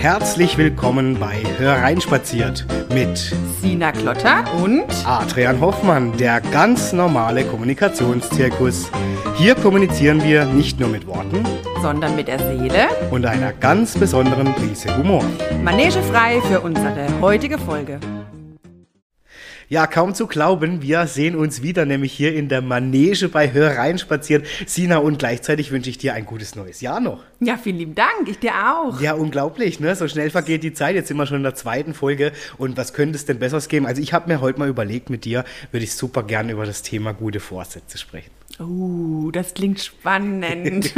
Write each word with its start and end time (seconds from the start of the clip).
herzlich 0.00 0.58
willkommen 0.58 1.18
bei 1.18 1.42
Höreinspaziert 1.58 2.66
mit 2.92 3.16
Sina 3.60 3.92
Klotter 3.92 4.44
und 4.62 4.84
Adrian 5.04 5.60
Hoffmann, 5.60 6.16
der 6.16 6.40
ganz 6.40 6.92
normale 6.92 7.44
Kommunikationszirkus. 7.44 8.90
Hier 9.36 9.54
kommunizieren 9.54 10.22
wir 10.22 10.44
nicht 10.44 10.78
nur 10.78 10.88
mit 10.88 11.06
Worten, 11.06 11.44
sondern 11.82 12.14
mit 12.14 12.28
der 12.28 12.38
Seele 12.38 12.88
und 13.10 13.24
einer 13.24 13.52
ganz 13.52 13.96
besonderen 13.98 14.54
Prise 14.54 14.96
Humor. 14.96 15.24
Manege 15.64 16.02
frei 16.02 16.40
für 16.42 16.60
unsere 16.60 17.08
heutige 17.20 17.58
Folge. 17.58 17.98
Ja, 19.68 19.88
kaum 19.88 20.14
zu 20.14 20.28
glauben, 20.28 20.80
wir 20.80 21.08
sehen 21.08 21.34
uns 21.34 21.60
wieder, 21.60 21.86
nämlich 21.86 22.12
hier 22.12 22.32
in 22.32 22.48
der 22.48 22.62
Manege 22.62 23.28
bei 23.28 23.52
Hörereien 23.52 23.98
spazieren. 23.98 24.44
Sina, 24.64 24.98
und 24.98 25.18
gleichzeitig 25.18 25.72
wünsche 25.72 25.90
ich 25.90 25.98
dir 25.98 26.14
ein 26.14 26.24
gutes 26.24 26.54
neues 26.54 26.80
Jahr 26.80 27.00
noch. 27.00 27.24
Ja, 27.40 27.56
vielen 27.56 27.78
lieben 27.78 27.94
Dank, 27.96 28.28
ich 28.28 28.38
dir 28.38 28.52
auch. 28.52 29.00
Ja, 29.00 29.14
unglaublich, 29.14 29.80
ne? 29.80 29.96
So 29.96 30.06
schnell 30.06 30.30
vergeht 30.30 30.62
die 30.62 30.72
Zeit. 30.72 30.94
Jetzt 30.94 31.08
sind 31.08 31.16
wir 31.16 31.26
schon 31.26 31.38
in 31.38 31.42
der 31.42 31.56
zweiten 31.56 31.94
Folge. 31.94 32.30
Und 32.58 32.76
was 32.76 32.92
könnte 32.92 33.16
es 33.16 33.24
denn 33.24 33.40
Besseres 33.40 33.66
geben? 33.66 33.86
Also 33.86 34.00
ich 34.00 34.12
habe 34.12 34.28
mir 34.32 34.40
heute 34.40 34.60
mal 34.60 34.68
überlegt, 34.68 35.10
mit 35.10 35.24
dir 35.24 35.44
würde 35.72 35.82
ich 35.82 35.94
super 35.94 36.22
gerne 36.22 36.52
über 36.52 36.64
das 36.64 36.82
Thema 36.82 37.12
gute 37.12 37.40
Vorsätze 37.40 37.98
sprechen. 37.98 38.35
Uh, 38.58 39.30
das 39.32 39.52
klingt 39.52 39.80
spannend. 39.80 40.86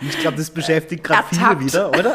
ich 0.00 0.18
glaube, 0.18 0.36
das 0.36 0.50
beschäftigt 0.50 1.04
gerade 1.04 1.24
viele 1.30 1.60
wieder, 1.60 1.88
oder? 1.90 2.14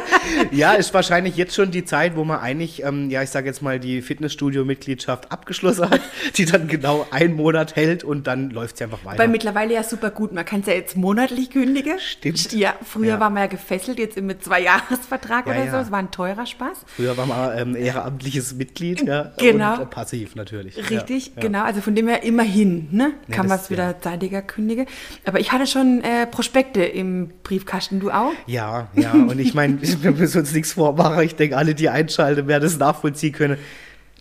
ja, 0.52 0.74
ist 0.74 0.94
wahrscheinlich 0.94 1.36
jetzt 1.36 1.56
schon 1.56 1.72
die 1.72 1.84
Zeit, 1.84 2.14
wo 2.14 2.22
man 2.22 2.38
eigentlich, 2.38 2.84
ähm, 2.84 3.10
ja, 3.10 3.22
ich 3.22 3.30
sage 3.30 3.48
jetzt 3.48 3.62
mal, 3.62 3.80
die 3.80 4.02
Fitnessstudio-Mitgliedschaft 4.02 5.32
abgeschlossen 5.32 5.90
hat, 5.90 6.00
die 6.36 6.44
dann 6.44 6.68
genau 6.68 7.06
einen 7.10 7.34
Monat 7.34 7.74
hält 7.74 8.04
und 8.04 8.28
dann 8.28 8.50
läuft 8.50 8.78
sie 8.78 8.84
einfach 8.84 9.04
weiter. 9.04 9.18
Weil 9.18 9.28
mittlerweile 9.28 9.74
ja 9.74 9.82
super 9.82 10.10
gut, 10.10 10.32
man 10.32 10.44
kann 10.44 10.60
es 10.60 10.66
ja 10.66 10.74
jetzt 10.74 10.96
monatlich 10.96 11.50
kündigen. 11.50 11.98
Stimmt. 11.98 12.52
Ja, 12.52 12.74
früher 12.84 13.14
ja. 13.14 13.20
war 13.20 13.30
man 13.30 13.42
ja 13.42 13.48
gefesselt, 13.48 13.98
jetzt 13.98 14.20
mit 14.20 14.44
zwei 14.44 14.62
Jahresvertrag 14.62 15.46
ja, 15.46 15.52
oder 15.52 15.64
ja. 15.64 15.70
so. 15.72 15.78
Es 15.78 15.90
war 15.90 15.98
ein 15.98 16.12
teurer 16.12 16.46
Spaß. 16.46 16.84
Früher 16.86 17.16
war 17.16 17.26
man 17.26 17.58
ähm, 17.58 17.74
ehrenamtliches 17.74 18.54
Mitglied, 18.54 19.02
ja. 19.02 19.32
Genau. 19.38 19.74
Und 19.74 19.82
äh, 19.82 19.86
passiv 19.86 20.36
natürlich. 20.36 20.76
Richtig, 20.90 21.34
genau. 21.34 21.64
Also 21.64 21.80
von 21.80 21.96
dem 21.96 22.06
her 22.06 22.22
immerhin, 22.22 22.88
ne, 22.92 23.14
kann 23.32 23.48
man 23.48 23.58
es 23.58 23.68
wieder 23.68 23.95
zeitiger 24.00 24.42
kündige. 24.42 24.86
Aber 25.24 25.40
ich 25.40 25.52
hatte 25.52 25.66
schon 25.66 26.02
äh, 26.02 26.26
Prospekte 26.26 26.82
im 26.84 27.30
Briefkasten, 27.42 28.00
du 28.00 28.10
auch? 28.10 28.32
Ja, 28.46 28.88
ja. 28.94 29.12
Und 29.12 29.38
ich 29.38 29.54
meine, 29.54 29.78
wir 30.02 30.12
müssen 30.12 30.40
uns 30.40 30.52
nichts 30.52 30.72
vormachen. 30.72 31.22
Ich 31.24 31.36
denke, 31.36 31.56
alle, 31.56 31.74
die 31.74 31.88
einschalten, 31.88 32.48
werden 32.48 32.62
das 32.62 32.78
nachvollziehen 32.78 33.32
können. 33.32 33.58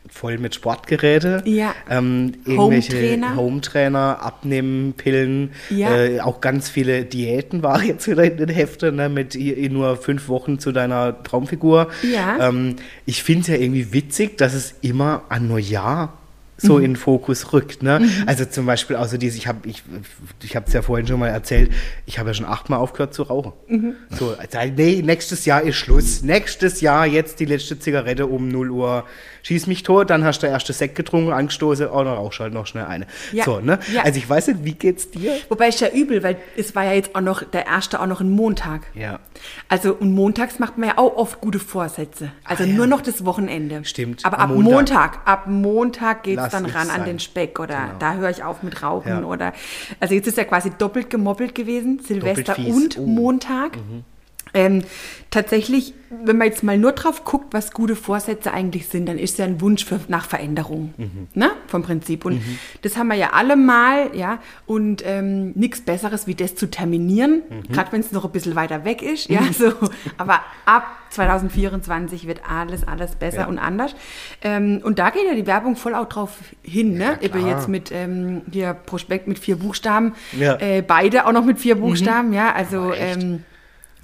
Voll 0.07 0.37
mit 0.37 0.53
Sportgeräte, 0.53 1.41
ja. 1.45 1.73
ähm, 1.89 2.33
irgendwelche 2.45 3.35
Home-Trainer, 3.35 4.19
Abnehmpillen, 4.21 5.49
ja. 5.71 5.95
äh, 5.95 6.19
auch 6.19 6.41
ganz 6.41 6.69
viele 6.69 7.05
Diäten 7.05 7.63
waren 7.63 7.83
jetzt 7.87 8.07
wieder 8.07 8.23
in 8.23 8.37
den 8.37 8.49
Heften, 8.49 8.97
ne, 8.97 9.09
mit 9.09 9.35
nur 9.35 9.97
fünf 9.97 10.29
Wochen 10.29 10.59
zu 10.59 10.71
deiner 10.71 11.23
Traumfigur. 11.23 11.89
Ja. 12.03 12.49
Ähm, 12.49 12.75
ich 13.07 13.23
finde 13.23 13.41
es 13.41 13.47
ja 13.47 13.55
irgendwie 13.55 13.93
witzig, 13.93 14.37
dass 14.37 14.53
es 14.53 14.75
immer 14.81 15.23
an 15.29 15.47
Neujahr 15.47 16.13
so 16.57 16.77
mhm. 16.77 16.83
in 16.83 16.91
den 16.91 16.95
Fokus 16.95 17.53
rückt. 17.53 17.83
Ne? 17.83 17.99
Mhm. 17.99 18.23
Also 18.25 18.45
zum 18.45 18.65
Beispiel 18.65 18.95
auch 18.95 19.07
so 19.07 19.17
dieses, 19.17 19.37
ich 19.37 19.47
habe 19.47 19.67
ich, 19.67 19.83
ich 20.43 20.55
es 20.55 20.73
ja 20.73 20.81
vorhin 20.81 21.07
schon 21.07 21.19
mal 21.19 21.27
erzählt, 21.27 21.71
ich 22.05 22.19
habe 22.19 22.29
ja 22.29 22.33
schon 22.33 22.45
achtmal 22.45 22.79
aufgehört 22.79 23.13
zu 23.13 23.23
rauchen. 23.23 23.53
Mhm. 23.67 23.95
So, 24.11 24.35
also, 24.37 24.57
nee, 24.75 25.01
nächstes 25.01 25.45
Jahr 25.45 25.61
ist 25.61 25.75
Schluss. 25.75 26.23
Nächstes 26.23 26.81
Jahr 26.81 27.05
jetzt 27.05 27.39
die 27.39 27.45
letzte 27.45 27.77
Zigarette 27.79 28.27
um 28.27 28.47
0 28.47 28.71
Uhr 28.71 29.05
schieß 29.45 29.67
mich 29.67 29.83
tot, 29.83 30.09
dann 30.09 30.23
hast 30.23 30.39
du 30.39 30.47
der 30.47 30.51
erste 30.51 30.73
Sekt 30.73 30.95
getrunken, 30.95 31.31
angestoßen, 31.31 31.87
oh, 31.87 32.03
dann 32.03 32.15
rauchst 32.15 32.39
halt 32.39 32.53
noch 32.53 32.65
schnell 32.65 32.85
eine. 32.85 33.05
Ja. 33.31 33.45
So, 33.45 33.59
ne? 33.59 33.79
Ja. 33.93 34.03
Also 34.03 34.17
ich 34.17 34.27
weiß 34.27 34.47
nicht, 34.47 34.65
wie 34.65 34.73
geht's 34.73 35.11
dir? 35.11 35.33
Wobei 35.49 35.67
ist 35.67 35.79
ja 35.81 35.89
übel, 35.89 36.23
weil 36.23 36.37
es 36.57 36.75
war 36.75 36.83
ja 36.83 36.93
jetzt 36.93 37.15
auch 37.15 37.21
noch, 37.21 37.43
der 37.43 37.67
erste 37.67 38.01
auch 38.01 38.07
noch 38.07 38.21
ein 38.21 38.29
Montag. 38.31 38.81
Ja. 38.95 39.19
Also 39.69 39.93
und 39.93 40.13
montags 40.13 40.57
macht 40.57 40.79
man 40.79 40.89
ja 40.89 40.97
auch 40.97 41.15
oft 41.15 41.41
gute 41.41 41.59
Vorsätze. 41.59 42.31
Also 42.43 42.63
ah, 42.63 42.67
ja. 42.67 42.73
nur 42.73 42.87
noch 42.87 43.01
das 43.01 43.23
Wochenende. 43.23 43.85
Stimmt. 43.85 44.25
Aber 44.25 44.39
ab 44.39 44.49
Montag, 44.49 44.73
Montag 44.73 45.19
ab 45.27 45.47
Montag 45.47 46.23
geht's 46.23 46.37
Lass 46.37 46.51
dann 46.51 46.65
ran 46.65 46.87
sein. 46.87 47.01
an 47.01 47.05
den 47.05 47.19
Speck 47.19 47.59
oder 47.59 47.77
genau. 47.77 47.99
da 47.99 48.13
höre 48.15 48.31
ich 48.31 48.43
auf 48.43 48.63
mit 48.63 48.81
Rauchen 48.81 49.23
oder 49.23 49.53
also 49.99 50.15
jetzt 50.15 50.27
ist 50.27 50.37
ja 50.37 50.43
quasi 50.43 50.71
doppelt 50.71 51.09
gemoppelt 51.11 51.53
gewesen, 51.53 51.99
Silvester 51.99 52.57
und 52.57 52.97
oh. 52.97 53.05
Montag. 53.05 53.77
Mhm. 53.77 54.03
Ähm, 54.55 54.83
tatsächlich, 55.35 55.93
wenn 56.09 56.37
man 56.37 56.47
jetzt 56.47 56.63
mal 56.63 56.77
nur 56.77 56.93
drauf 56.93 57.25
guckt, 57.25 57.53
was 57.53 57.71
gute 57.71 57.97
Vorsätze 57.97 58.53
eigentlich 58.53 58.87
sind, 58.87 59.07
dann 59.07 59.17
ist 59.17 59.31
es 59.31 59.37
ja 59.37 59.45
ein 59.45 59.59
Wunsch 59.59 59.83
für, 59.83 59.99
nach 60.07 60.27
Veränderung, 60.27 60.93
mhm. 60.95 61.27
ne? 61.33 61.51
vom 61.67 61.83
Prinzip. 61.83 62.23
Und 62.23 62.35
mhm. 62.35 62.57
das 62.83 62.95
haben 62.95 63.07
wir 63.09 63.17
ja 63.17 63.31
alle 63.33 63.57
mal, 63.57 64.15
ja, 64.15 64.39
und 64.65 65.03
ähm, 65.05 65.51
nichts 65.55 65.81
Besseres, 65.81 66.25
wie 66.25 66.35
das 66.35 66.55
zu 66.55 66.67
terminieren, 66.67 67.41
mhm. 67.49 67.73
gerade 67.73 67.91
wenn 67.91 67.99
es 67.99 68.13
noch 68.13 68.23
ein 68.23 68.31
bisschen 68.31 68.55
weiter 68.55 68.85
weg 68.85 69.01
ist, 69.01 69.29
ja, 69.29 69.41
so. 69.51 69.73
Aber 70.17 70.39
ab 70.65 70.85
2024 71.09 72.27
wird 72.27 72.39
alles, 72.49 72.87
alles 72.87 73.15
besser 73.15 73.41
ja. 73.41 73.47
und 73.47 73.59
anders. 73.59 73.93
Ähm, 74.41 74.79
und 74.85 74.99
da 74.99 75.09
geht 75.09 75.25
ja 75.27 75.35
die 75.35 75.47
Werbung 75.47 75.75
voll 75.75 75.95
auch 75.95 76.07
drauf 76.07 76.31
hin, 76.63 76.93
ne? 76.93 77.17
Ja, 77.19 77.21
Eben 77.21 77.45
jetzt 77.45 77.67
mit 77.67 77.91
ähm, 77.91 78.43
hier 78.49 78.73
Prospekt 78.73 79.27
mit 79.27 79.37
vier 79.37 79.57
Buchstaben, 79.57 80.13
ja. 80.31 80.55
äh, 80.61 80.81
beide 80.81 81.25
auch 81.25 81.33
noch 81.33 81.43
mit 81.43 81.59
vier 81.59 81.75
mhm. 81.75 81.81
Buchstaben, 81.81 82.31
ja, 82.31 82.53
also 82.53 82.93
ähm, 82.93 83.43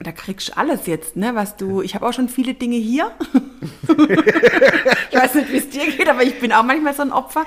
da 0.03 0.11
kriegst 0.11 0.49
du 0.49 0.57
alles 0.57 0.87
jetzt, 0.87 1.15
ne, 1.15 1.35
was 1.35 1.57
du, 1.57 1.81
ich 1.81 1.95
habe 1.95 2.07
auch 2.07 2.13
schon 2.13 2.29
viele 2.29 2.53
Dinge 2.53 2.77
hier. 2.77 3.11
ich 3.87 5.17
weiß 5.17 5.35
nicht, 5.35 5.51
wie 5.51 5.57
es 5.57 5.69
dir 5.69 5.91
geht, 5.91 6.09
aber 6.09 6.23
ich 6.23 6.39
bin 6.39 6.51
auch 6.51 6.63
manchmal 6.63 6.93
so 6.93 7.01
ein 7.01 7.11
Opfer. 7.11 7.45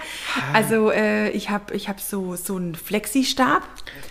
Also 0.53 0.91
äh, 0.91 1.31
ich 1.31 1.51
habe 1.51 1.75
ich 1.75 1.89
hab 1.89 2.01
so, 2.01 2.37
so 2.37 2.57
einen 2.57 2.75
Flexi-Stab. 2.75 3.63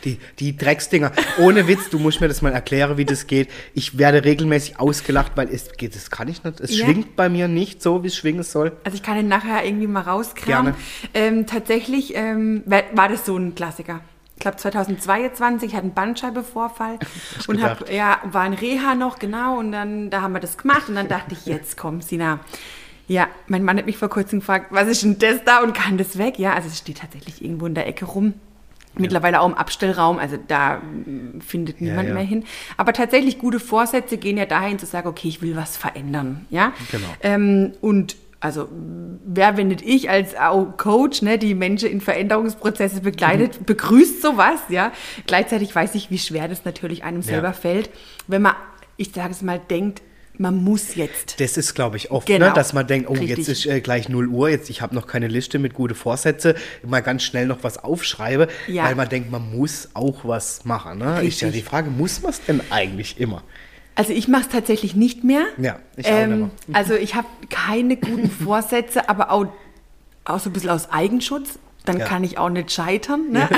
Die, 0.04 0.20
die 0.40 0.58
Drecksdinger. 0.58 1.12
Ohne 1.40 1.68
Witz, 1.68 1.90
du 1.90 2.00
musst 2.00 2.22
mir 2.22 2.28
das 2.28 2.42
mal 2.42 2.52
erklären, 2.52 2.98
wie 2.98 3.06
das 3.06 3.28
geht. 3.28 3.50
Ich 3.74 3.98
werde 3.98 4.24
regelmäßig 4.26 4.80
ausgelacht, 4.80 5.34
weil 5.36 5.50
es 5.50 5.72
geht, 5.74 5.96
das 5.96 6.12
kann 6.12 6.28
ich 6.28 6.44
nicht. 6.44 6.60
Es 6.60 6.78
ja. 6.78 6.86
schwingt 6.86 7.16
bei 7.16 7.30
mir 7.30 7.48
nicht 7.48 7.82
so, 7.82 8.04
wie 8.04 8.08
es 8.08 8.16
schwingen 8.16 8.44
soll. 8.44 8.74
Also 8.84 8.96
ich 8.96 9.04
kann 9.04 9.18
ihn 9.18 9.28
nachher 9.28 9.66
irgendwie 9.66 9.88
mal 9.88 10.02
rauskramen. 10.02 10.74
Ähm, 11.14 11.46
tatsächlich 11.46 12.16
ähm, 12.16 12.64
war 12.66 13.10
das 13.10 13.26
so 13.26 13.38
ein 13.38 13.56
Klassiker 13.56 14.02
glaube 14.44 14.58
2022, 14.58 15.70
ich 15.70 15.76
hatte 15.76 15.86
einen 15.86 15.94
Bandscheibevorfall 15.94 17.00
und 17.48 17.64
hab, 17.64 17.90
ja, 17.92 18.20
war 18.24 18.46
in 18.46 18.54
Reha 18.54 18.94
noch, 18.96 19.18
genau, 19.18 19.58
und 19.58 19.72
dann 19.72 20.10
da 20.10 20.22
haben 20.22 20.34
wir 20.34 20.40
das 20.40 20.58
gemacht 20.58 20.88
und 20.88 20.96
dann 20.96 21.08
dachte 21.08 21.34
ich, 21.34 21.46
jetzt 21.46 21.78
komm, 21.78 22.02
Sina. 22.02 22.40
Ja, 23.08 23.28
mein 23.48 23.64
Mann 23.64 23.78
hat 23.78 23.86
mich 23.86 23.98
vor 23.98 24.08
kurzem 24.08 24.40
gefragt, 24.40 24.68
was 24.70 24.88
ist 24.88 25.04
denn 25.04 25.20
das 25.20 25.44
da 25.44 25.62
und 25.62 25.74
kann 25.74 25.98
das 25.98 26.18
weg? 26.18 26.40
Ja, 26.40 26.54
also 26.54 26.70
es 26.70 26.78
steht 26.78 27.00
tatsächlich 27.00 27.44
irgendwo 27.44 27.66
in 27.66 27.74
der 27.74 27.86
Ecke 27.88 28.06
rum. 28.06 28.34
Mittlerweile 28.96 29.42
auch 29.42 29.48
im 29.48 29.56
Abstellraum, 29.56 30.20
also 30.20 30.38
da 30.48 30.78
mm, 30.78 31.42
findet 31.42 31.82
niemand 31.82 32.04
ja, 32.04 32.10
ja. 32.10 32.14
mehr 32.14 32.24
hin. 32.24 32.46
Aber 32.78 32.94
tatsächlich 32.94 33.40
gute 33.40 33.60
Vorsätze 33.60 34.18
gehen 34.18 34.38
ja 34.38 34.46
dahin 34.46 34.78
zu 34.78 34.86
sagen, 34.86 35.08
okay, 35.08 35.28
ich 35.28 35.42
will 35.42 35.56
was 35.56 35.78
verändern, 35.78 36.46
ja. 36.52 36.74
Genau. 36.92 37.08
Ähm, 37.22 37.74
und 37.82 38.16
also 38.44 38.68
wer, 39.26 39.56
wenn 39.56 39.70
nicht 39.70 39.84
ich 39.84 40.10
als 40.10 40.36
Coach, 40.76 41.22
ne, 41.22 41.38
die 41.38 41.56
Menschen 41.56 41.90
in 41.90 42.02
Veränderungsprozesse 42.02 43.00
begleitet, 43.00 43.62
mhm. 43.62 43.66
begrüßt 43.66 44.22
sowas, 44.22 44.60
ja. 44.68 44.92
Gleichzeitig 45.26 45.74
weiß 45.74 45.96
ich, 45.96 46.12
wie 46.12 46.18
schwer 46.18 46.50
das 46.50 46.66
natürlich 46.66 47.06
einem 47.06 47.22
selber 47.22 47.48
ja. 47.48 47.54
fällt, 47.54 47.90
wenn 48.28 48.42
man, 48.42 48.56
ich 48.98 49.14
sage 49.14 49.32
es 49.32 49.42
mal, 49.44 49.62
denkt, 49.70 50.02
man 50.38 50.62
muss 50.62 50.96
jetzt. 50.96 51.40
Das 51.40 51.56
ist, 51.56 51.74
glaube 51.74 51.96
ich, 51.96 52.12
oft, 52.12 52.28
ne, 52.28 52.36
genau. 52.36 52.50
ne, 52.50 52.54
dass 52.54 52.74
man 52.74 52.86
denkt, 52.86 53.10
oh, 53.10 53.14
Richtig. 53.14 53.30
jetzt 53.30 53.48
ist 53.48 53.66
äh, 53.66 53.80
gleich 53.80 54.10
0 54.10 54.28
Uhr, 54.28 54.50
jetzt 54.50 54.70
ich 54.70 54.82
habe 54.82 54.94
noch 54.94 55.08
keine 55.08 55.30
Liste 55.30 55.58
mit 55.58 55.74
gute 55.74 55.96
Vorsätze, 55.96 56.56
mal 56.86 57.02
ganz 57.02 57.24
schnell 57.24 57.46
noch 57.46 57.60
was 57.62 57.78
aufschreibe, 57.78 58.50
ja. 58.68 58.84
weil 58.84 58.96
man 58.96 59.08
denkt, 59.08 59.32
man 59.32 59.56
muss 59.56 59.88
auch 59.94 60.26
was 60.26 60.66
machen. 60.66 61.00
Ne? 61.00 61.24
Ist 61.24 61.40
ja 61.40 61.50
die 61.50 61.62
Frage, 61.62 61.90
muss 61.90 62.22
man 62.22 62.32
es 62.32 62.42
denn 62.42 62.60
eigentlich 62.72 63.22
immer? 63.22 63.44
Also 63.96 64.14
ich 64.14 64.28
mache 64.28 64.44
es 64.44 64.50
tatsächlich 64.50 64.96
nicht 64.96 65.24
mehr. 65.24 65.46
Ja, 65.58 65.80
ich 65.96 66.08
auch 66.08 66.12
ähm, 66.12 66.30
nicht 66.30 66.68
mehr. 66.70 66.78
Also 66.78 66.96
ich 66.96 67.16
habe 67.16 67.28
keine 67.50 67.98
guten 67.98 68.30
Vorsätze, 68.30 69.10
aber 69.10 69.32
auch, 69.32 69.48
auch 70.26 70.40
so 70.40 70.50
ein 70.50 70.54
bisschen 70.54 70.72
aus 70.72 70.92
Eigenschutz 70.92 71.60
dann 71.86 72.00
ja. 72.00 72.06
kann 72.06 72.24
ich 72.24 72.38
auch 72.38 72.50
nicht 72.50 72.72
scheitern. 72.72 73.32
Ne? 73.32 73.50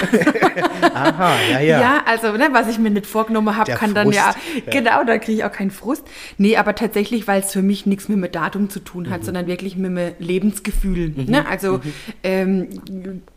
Aha, 0.93 1.35
ja, 1.51 1.59
ja. 1.59 1.79
Ja, 1.79 2.03
also 2.05 2.31
ne, 2.31 2.49
was 2.51 2.67
ich 2.67 2.79
mir 2.79 2.89
nicht 2.89 3.05
vorgenommen 3.05 3.55
habe, 3.55 3.71
kann 3.73 3.91
Frust. 3.91 3.95
dann 3.95 4.11
ja, 4.11 4.33
ja, 4.65 4.71
genau, 4.71 5.03
da 5.03 5.17
kriege 5.17 5.39
ich 5.39 5.43
auch 5.43 5.51
keinen 5.51 5.71
Frust. 5.71 6.03
Nee, 6.37 6.57
aber 6.57 6.73
tatsächlich, 6.73 7.27
weil 7.27 7.41
es 7.41 7.51
für 7.51 7.61
mich 7.61 7.85
nichts 7.85 8.09
mehr 8.09 8.17
mit 8.17 8.33
Datum 8.33 8.69
zu 8.69 8.79
tun 8.79 9.09
hat, 9.09 9.21
mhm. 9.21 9.25
sondern 9.25 9.47
wirklich 9.47 9.75
mit 9.75 9.95
dem 9.95 10.13
Lebensgefühl. 10.19 11.13
Mhm. 11.15 11.25
Ne? 11.25 11.47
Also 11.47 11.77
mhm. 11.77 11.93
ähm, 12.23 12.67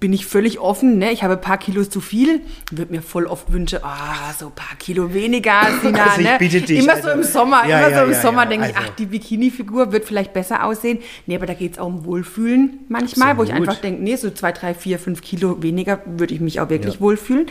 bin 0.00 0.12
ich 0.12 0.26
völlig 0.26 0.58
offen. 0.58 0.98
Ne? 0.98 1.12
Ich 1.12 1.22
habe 1.22 1.34
ein 1.34 1.40
paar 1.40 1.58
Kilos 1.58 1.90
zu 1.90 2.00
viel, 2.00 2.40
würde 2.70 2.92
mir 2.92 3.02
voll 3.02 3.26
oft 3.26 3.52
wünschen, 3.52 3.80
oh, 3.82 4.32
so 4.38 4.46
ein 4.46 4.52
paar 4.52 4.76
Kilo 4.78 5.12
weniger, 5.12 5.60
Sina. 5.82 6.04
also 6.04 6.22
ne? 6.22 6.38
dich, 6.38 6.70
immer 6.70 6.94
also, 6.94 7.08
so 7.08 7.14
im 7.14 7.22
Sommer, 7.24 7.64
immer 7.64 7.94
so 7.94 8.04
im 8.06 8.14
Sommer 8.14 8.46
denke 8.46 8.66
also. 8.66 8.78
ich, 8.78 8.86
ach, 8.86 8.94
die 8.96 9.06
Bikini-Figur 9.06 9.92
wird 9.92 10.06
vielleicht 10.06 10.32
besser 10.32 10.64
aussehen. 10.64 10.98
Nee, 11.26 11.36
aber 11.36 11.46
da 11.46 11.54
geht 11.54 11.72
es 11.72 11.78
auch 11.78 11.86
um 11.86 12.04
Wohlfühlen 12.06 12.86
manchmal, 12.88 13.30
Absolut. 13.30 13.38
wo 13.38 13.52
ich 13.52 13.52
einfach 13.52 13.80
denke, 13.80 14.02
nee, 14.02 14.16
so 14.16 14.30
zwei, 14.30 14.52
drei, 14.52 14.74
vier, 14.78 14.98
fünf 14.98 15.22
Kilo 15.22 15.62
weniger, 15.62 16.00
würde 16.06 16.34
ich 16.34 16.40
mich 16.40 16.60
auch 16.60 16.70
wirklich 16.70 16.94
ja. 16.94 17.00
wohlfühlen. 17.00 17.46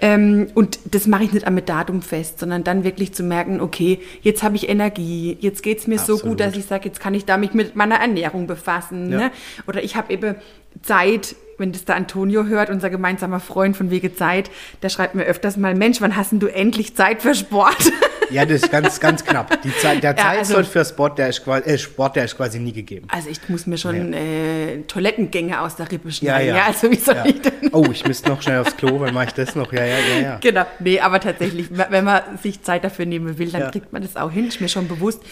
Ähm, 0.00 0.46
und 0.54 0.78
das 0.90 1.06
mache 1.06 1.24
ich 1.24 1.32
nicht 1.32 1.46
am 1.46 1.64
Datum 1.64 2.02
fest, 2.02 2.38
sondern 2.38 2.64
dann 2.64 2.84
wirklich 2.84 3.12
zu 3.12 3.22
merken, 3.22 3.60
okay, 3.60 4.00
jetzt 4.22 4.42
habe 4.42 4.56
ich 4.56 4.68
Energie, 4.68 5.36
jetzt 5.40 5.62
geht 5.62 5.78
es 5.78 5.86
mir 5.86 5.98
Absolut. 5.98 6.20
so 6.20 6.26
gut, 6.28 6.40
dass 6.40 6.56
ich 6.56 6.66
sage, 6.66 6.88
jetzt 6.88 7.00
kann 7.00 7.14
ich 7.14 7.24
damit 7.24 7.54
mit 7.54 7.76
meiner 7.76 7.96
Ernährung 7.96 8.46
befassen. 8.46 9.10
Ja. 9.10 9.18
Ne? 9.18 9.30
Oder 9.66 9.82
ich 9.82 9.96
habe 9.96 10.12
eben 10.12 10.36
Zeit, 10.82 11.34
wenn 11.58 11.72
das 11.72 11.84
der 11.84 11.96
Antonio 11.96 12.44
hört, 12.44 12.70
unser 12.70 12.90
gemeinsamer 12.90 13.40
Freund 13.40 13.76
von 13.76 13.90
Wege 13.90 14.14
Zeit, 14.14 14.50
der 14.82 14.88
schreibt 14.88 15.14
mir 15.14 15.24
öfters 15.24 15.56
mal, 15.56 15.74
Mensch, 15.74 16.00
wann 16.00 16.16
hast 16.16 16.32
denn 16.32 16.40
du 16.40 16.46
endlich 16.46 16.96
Zeit 16.96 17.22
für 17.22 17.34
Sport? 17.34 17.92
Ja, 18.30 18.44
das 18.44 18.62
ist 18.62 18.70
ganz, 18.70 19.00
ganz 19.00 19.24
knapp. 19.24 19.62
Die 19.62 19.74
Zeit, 19.80 20.02
der 20.02 20.14
ja, 20.16 20.28
also, 20.30 20.62
für 20.62 20.84
Sport 20.84 21.18
der, 21.18 21.28
ist 21.28 21.44
quasi, 21.44 21.68
äh, 21.68 21.78
Sport, 21.78 22.16
der 22.16 22.24
ist 22.24 22.36
quasi 22.36 22.58
nie 22.58 22.72
gegeben. 22.72 23.06
Also 23.10 23.28
ich 23.30 23.48
muss 23.48 23.66
mir 23.66 23.78
schon 23.78 24.12
ja. 24.12 24.18
äh, 24.18 24.82
Toilettengänge 24.82 25.60
aus 25.60 25.76
der 25.76 25.90
Rippe 25.90 26.10
schneiden. 26.12 26.48
Ja, 26.48 26.54
ja. 26.54 26.56
ja 26.56 26.66
also 26.66 26.90
wie 26.90 26.96
soll 26.96 27.16
ich 27.24 27.40
denn? 27.40 27.70
Oh, 27.72 27.86
ich 27.90 28.06
müsste 28.06 28.28
noch 28.28 28.42
schnell 28.42 28.60
aufs 28.60 28.76
Klo, 28.76 29.02
dann 29.04 29.14
mache 29.14 29.26
ich 29.26 29.32
das 29.34 29.54
noch. 29.54 29.72
Ja, 29.72 29.84
ja, 29.84 29.96
ja, 29.98 30.20
ja. 30.20 30.38
Genau. 30.40 30.66
Nee, 30.78 31.00
aber 31.00 31.20
tatsächlich, 31.20 31.66
wenn 31.70 32.04
man 32.04 32.22
sich 32.42 32.62
Zeit 32.62 32.84
dafür 32.84 33.06
nehmen 33.06 33.38
will, 33.38 33.50
dann 33.50 33.70
kriegt 33.70 33.92
man 33.92 34.02
das 34.02 34.16
auch 34.16 34.30
hin, 34.30 34.48
ist 34.48 34.60
mir 34.60 34.68
schon 34.68 34.88
bewusst. 34.88 35.22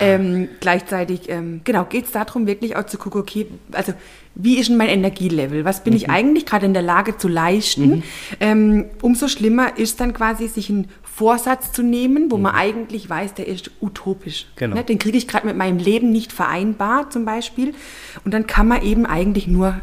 Ähm, 0.00 0.48
gleichzeitig, 0.60 1.28
ähm, 1.28 1.62
genau, 1.64 1.84
geht 1.84 2.06
es 2.06 2.12
darum, 2.12 2.46
wirklich 2.46 2.76
auch 2.76 2.86
zu 2.86 2.98
gucken, 2.98 3.20
okay, 3.20 3.46
also 3.72 3.94
wie 4.34 4.58
ist 4.58 4.68
denn 4.68 4.76
mein 4.76 4.88
Energielevel? 4.88 5.64
Was 5.64 5.84
bin 5.84 5.92
mhm. 5.92 5.96
ich 5.96 6.10
eigentlich 6.10 6.46
gerade 6.46 6.66
in 6.66 6.74
der 6.74 6.82
Lage 6.82 7.16
zu 7.16 7.28
leisten? 7.28 7.88
Mhm. 7.88 8.02
Ähm, 8.40 8.84
umso 9.02 9.28
schlimmer 9.28 9.76
ist 9.76 10.00
dann 10.00 10.14
quasi, 10.14 10.48
sich 10.48 10.70
einen 10.70 10.88
Vorsatz 11.02 11.72
zu 11.72 11.82
nehmen, 11.82 12.30
wo 12.30 12.36
mhm. 12.36 12.42
man 12.44 12.54
eigentlich 12.54 13.08
weiß, 13.08 13.34
der 13.34 13.46
ist 13.46 13.70
utopisch. 13.80 14.46
Genau. 14.56 14.76
Ne? 14.76 14.84
Den 14.84 14.98
kriege 14.98 15.18
ich 15.18 15.28
gerade 15.28 15.46
mit 15.46 15.56
meinem 15.56 15.78
Leben 15.78 16.10
nicht 16.10 16.32
vereinbar 16.32 17.10
zum 17.10 17.24
Beispiel. 17.24 17.74
Und 18.24 18.32
dann 18.32 18.46
kann 18.46 18.66
man 18.66 18.82
eben 18.82 19.04
eigentlich 19.04 19.46
nur 19.46 19.80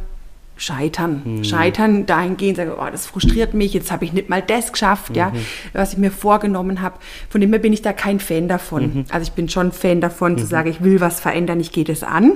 scheitern. 0.57 1.21
Mhm. 1.23 1.43
Scheitern 1.43 2.05
dahingehend, 2.05 2.57
sagen, 2.57 2.71
oh, 2.77 2.87
das 2.91 3.05
frustriert 3.05 3.53
mich, 3.53 3.73
jetzt 3.73 3.91
habe 3.91 4.05
ich 4.05 4.13
nicht 4.13 4.29
mal 4.29 4.41
das 4.41 4.73
geschafft, 4.73 5.11
mhm. 5.11 5.15
ja, 5.15 5.31
was 5.73 5.93
ich 5.93 5.99
mir 5.99 6.11
vorgenommen 6.11 6.81
habe. 6.81 6.97
Von 7.29 7.41
dem 7.41 7.51
her 7.51 7.59
bin 7.59 7.73
ich 7.73 7.81
da 7.81 7.93
kein 7.93 8.19
Fan 8.19 8.47
davon. 8.47 8.83
Mhm. 8.83 9.05
Also 9.09 9.23
ich 9.23 9.31
bin 9.31 9.49
schon 9.49 9.71
Fan 9.71 10.01
davon, 10.01 10.37
zu 10.37 10.45
mhm. 10.45 10.49
sagen, 10.49 10.69
ich 10.69 10.83
will 10.83 10.99
was 10.99 11.19
verändern, 11.19 11.59
ich 11.59 11.71
gehe 11.71 11.85
das 11.85 12.03
an. 12.03 12.33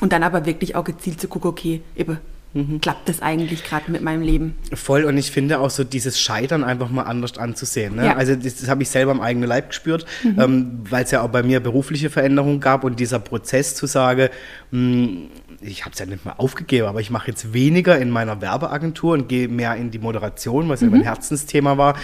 Und 0.00 0.12
dann 0.12 0.22
aber 0.22 0.46
wirklich 0.46 0.74
auch 0.76 0.84
gezielt 0.84 1.20
zu 1.20 1.28
gucken, 1.28 1.50
okay, 1.50 1.82
eben, 1.94 2.18
Mhm. 2.52 2.80
klappt 2.80 3.08
das 3.08 3.22
eigentlich 3.22 3.62
gerade 3.62 3.92
mit 3.92 4.02
meinem 4.02 4.22
Leben. 4.22 4.56
Voll 4.72 5.04
und 5.04 5.16
ich 5.16 5.30
finde 5.30 5.60
auch 5.60 5.70
so 5.70 5.84
dieses 5.84 6.20
Scheitern 6.20 6.64
einfach 6.64 6.90
mal 6.90 7.04
anders 7.04 7.38
anzusehen. 7.38 7.94
Ne? 7.94 8.06
Ja. 8.06 8.16
Also 8.16 8.34
das, 8.34 8.56
das 8.56 8.68
habe 8.68 8.82
ich 8.82 8.88
selber 8.88 9.12
im 9.12 9.20
eigenen 9.20 9.48
Leib 9.48 9.68
gespürt, 9.68 10.04
mhm. 10.24 10.40
ähm, 10.40 10.80
weil 10.90 11.04
es 11.04 11.12
ja 11.12 11.22
auch 11.22 11.28
bei 11.28 11.44
mir 11.44 11.60
berufliche 11.60 12.10
Veränderungen 12.10 12.58
gab 12.58 12.82
und 12.82 12.98
dieser 12.98 13.20
Prozess 13.20 13.76
zu 13.76 13.86
sagen, 13.86 14.30
mh, 14.72 14.78
hm, 14.78 15.28
ich 15.60 15.84
habe 15.84 15.92
es 15.92 15.98
ja 15.98 16.06
nicht 16.06 16.24
mal 16.24 16.34
aufgegeben, 16.38 16.86
aber 16.86 17.00
ich 17.00 17.10
mache 17.10 17.28
jetzt 17.28 17.52
weniger 17.52 17.98
in 17.98 18.10
meiner 18.10 18.40
Werbeagentur 18.40 19.12
und 19.12 19.28
gehe 19.28 19.46
mehr 19.46 19.76
in 19.76 19.90
die 19.90 19.98
Moderation, 19.98 20.68
was 20.68 20.80
mhm. 20.80 20.88
ja 20.88 20.90
mein 20.92 21.02
Herzensthema 21.02 21.78
war. 21.78 21.94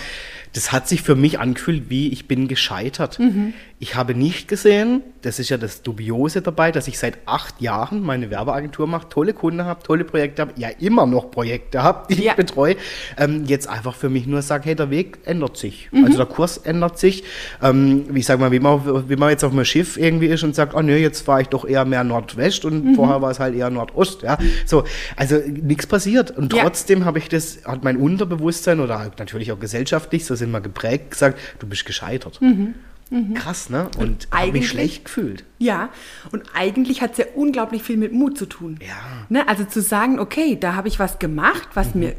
Das 0.52 0.72
hat 0.72 0.88
sich 0.88 1.02
für 1.02 1.14
mich 1.14 1.38
angefühlt, 1.38 1.90
wie 1.90 2.12
ich 2.12 2.28
bin 2.28 2.48
gescheitert. 2.48 3.18
Mhm. 3.18 3.52
Ich 3.78 3.94
habe 3.94 4.14
nicht 4.14 4.48
gesehen, 4.48 5.02
das 5.20 5.38
ist 5.38 5.50
ja 5.50 5.58
das 5.58 5.82
Dubiose 5.82 6.40
dabei, 6.40 6.72
dass 6.72 6.88
ich 6.88 6.98
seit 6.98 7.18
acht 7.26 7.60
Jahren 7.60 8.02
meine 8.02 8.30
Werbeagentur 8.30 8.86
mache, 8.86 9.08
tolle 9.10 9.34
Kunden 9.34 9.64
habe, 9.64 9.82
tolle 9.82 10.04
Projekte 10.04 10.42
habe, 10.42 10.52
ja 10.56 10.68
immer 10.78 11.04
noch 11.04 11.30
Projekte 11.30 11.82
habe, 11.82 12.14
die 12.14 12.22
ja. 12.22 12.30
ich 12.30 12.36
betreue. 12.36 12.76
Ähm, 13.18 13.44
jetzt 13.46 13.68
einfach 13.68 13.94
für 13.94 14.08
mich 14.08 14.26
nur 14.26 14.40
sage, 14.40 14.64
hey, 14.66 14.76
der 14.76 14.88
Weg 14.88 15.18
ändert 15.24 15.58
sich. 15.58 15.90
Mhm. 15.92 16.04
Also 16.04 16.16
der 16.18 16.26
Kurs 16.26 16.56
ändert 16.58 16.98
sich. 16.98 17.24
Ähm, 17.62 18.04
ich 18.14 18.24
sage 18.24 18.40
mal, 18.40 18.52
wie 18.52 18.60
man, 18.60 19.10
wie 19.10 19.16
man 19.16 19.28
jetzt 19.30 19.44
auf 19.44 19.52
einem 19.52 19.64
Schiff 19.64 19.98
irgendwie 19.98 20.26
ist 20.28 20.42
und 20.42 20.54
sagt, 20.54 20.72
oh 20.74 20.80
nee, 20.80 20.96
jetzt 20.96 21.22
fahre 21.22 21.42
ich 21.42 21.48
doch 21.48 21.66
eher 21.66 21.84
mehr 21.84 22.04
Nordwest 22.04 22.64
und 22.64 22.84
mhm. 22.84 22.94
vorher 22.94 23.20
war 23.20 23.30
es 23.30 23.40
halt 23.40 23.54
eher 23.54 23.68
Nordost. 23.68 24.22
Ja? 24.22 24.38
So, 24.64 24.84
also 25.16 25.36
nichts 25.44 25.86
passiert. 25.86 26.30
Und 26.30 26.50
trotzdem 26.50 27.00
ja. 27.00 27.04
habe 27.04 27.18
ich 27.18 27.28
das, 27.28 27.58
hat 27.64 27.84
mein 27.84 27.96
Unterbewusstsein 27.96 28.78
oder 28.78 29.00
halt 29.00 29.18
natürlich 29.18 29.50
auch 29.50 29.58
gesellschaftlich, 29.58 30.24
so 30.24 30.35
sind 30.36 30.50
wir 30.50 30.60
geprägt, 30.60 31.12
gesagt, 31.12 31.38
du 31.58 31.66
bist 31.66 31.84
gescheitert. 31.86 32.40
Mhm. 32.40 32.74
Mhm. 33.10 33.34
Krass, 33.34 33.70
ne? 33.70 33.88
Und, 33.98 34.26
und 34.26 34.28
habe 34.32 34.52
mich 34.52 34.68
schlecht 34.68 35.04
gefühlt. 35.04 35.44
Ja, 35.58 35.90
und 36.32 36.42
eigentlich 36.54 37.02
hat 37.02 37.12
es 37.12 37.18
ja 37.18 37.24
unglaublich 37.36 37.82
viel 37.82 37.96
mit 37.96 38.12
Mut 38.12 38.36
zu 38.36 38.46
tun. 38.46 38.78
Ja. 38.80 39.26
Ne? 39.28 39.46
Also 39.48 39.64
zu 39.64 39.80
sagen, 39.80 40.18
okay, 40.18 40.56
da 40.58 40.74
habe 40.74 40.88
ich 40.88 40.98
was 40.98 41.20
gemacht, 41.20 41.68
was 41.74 41.94
mhm. 41.94 42.00
mir 42.00 42.16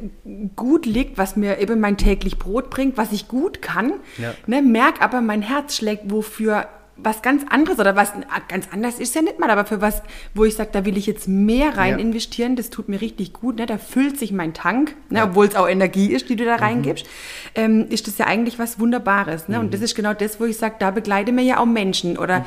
gut 0.56 0.86
liegt, 0.86 1.18
was 1.18 1.36
mir 1.36 1.60
eben 1.60 1.82
mein 1.82 1.98
täglich 1.98 2.40
Brot 2.40 2.70
bringt, 2.70 2.96
was 2.96 3.12
ich 3.12 3.28
gut 3.28 3.62
kann. 3.62 3.94
Ja. 4.18 4.34
Ne? 4.46 4.62
Merk 4.62 5.02
aber, 5.02 5.22
mein 5.22 5.42
Herz 5.42 5.76
schlägt 5.76 6.10
wofür 6.10 6.68
was 6.98 7.22
ganz 7.22 7.44
anderes 7.50 7.80
oder 7.80 7.96
was 7.96 8.12
ah, 8.12 8.42
ganz 8.48 8.68
anders 8.72 9.00
ist 9.00 9.16
ja 9.16 9.22
nicht 9.22 9.40
mal, 9.40 9.50
aber 9.50 9.66
für 9.66 9.82
was, 9.82 10.02
wo 10.34 10.46
ich 10.46 10.56
sage, 10.56 10.70
da 10.72 10.86
will 10.86 10.98
ich 10.98 11.06
jetzt 11.06 11.28
mehr 11.28 11.78
rein 11.78 11.94
ja. 11.94 11.98
investieren, 11.98 12.56
das 12.56 12.70
tut 12.70 12.90
mir 12.90 13.02
richtig 13.02 13.34
gut, 13.34 13.58
ne? 13.58 13.66
da 13.66 13.78
füllt 13.78 14.18
sich 14.18 14.32
mein 14.32 14.54
Tank, 14.54 14.96
ne? 15.10 15.20
Ja. 15.20 15.26
obwohl 15.26 15.46
es 15.46 15.56
auch 15.56 15.68
Energie 15.68 16.12
ist, 16.12 16.30
die 16.30 16.36
du 16.36 16.46
da 16.46 16.58
mhm. 16.58 16.64
reingibst, 16.64 17.06
ähm, 17.56 17.86
ist 17.90 18.08
das 18.08 18.18
ja 18.18 18.26
eigentlich 18.26 18.60
was 18.60 18.80
Wunderbares. 18.80 19.48
Ne? 19.48 19.58
Mhm. 19.58 19.66
Und 19.66 19.74
das 19.74 19.82
ist 19.82 19.96
genau 19.96 20.14
das, 20.14 20.40
wo 20.40 20.46
ich 20.46 20.58
sage, 20.58 20.76
da 20.80 20.92
begleite 20.92 21.32
mir 21.32 21.44
ja 21.44 21.60
auch 21.60 21.66
Menschen 21.66 22.18
oder 22.18 22.40
mhm 22.40 22.46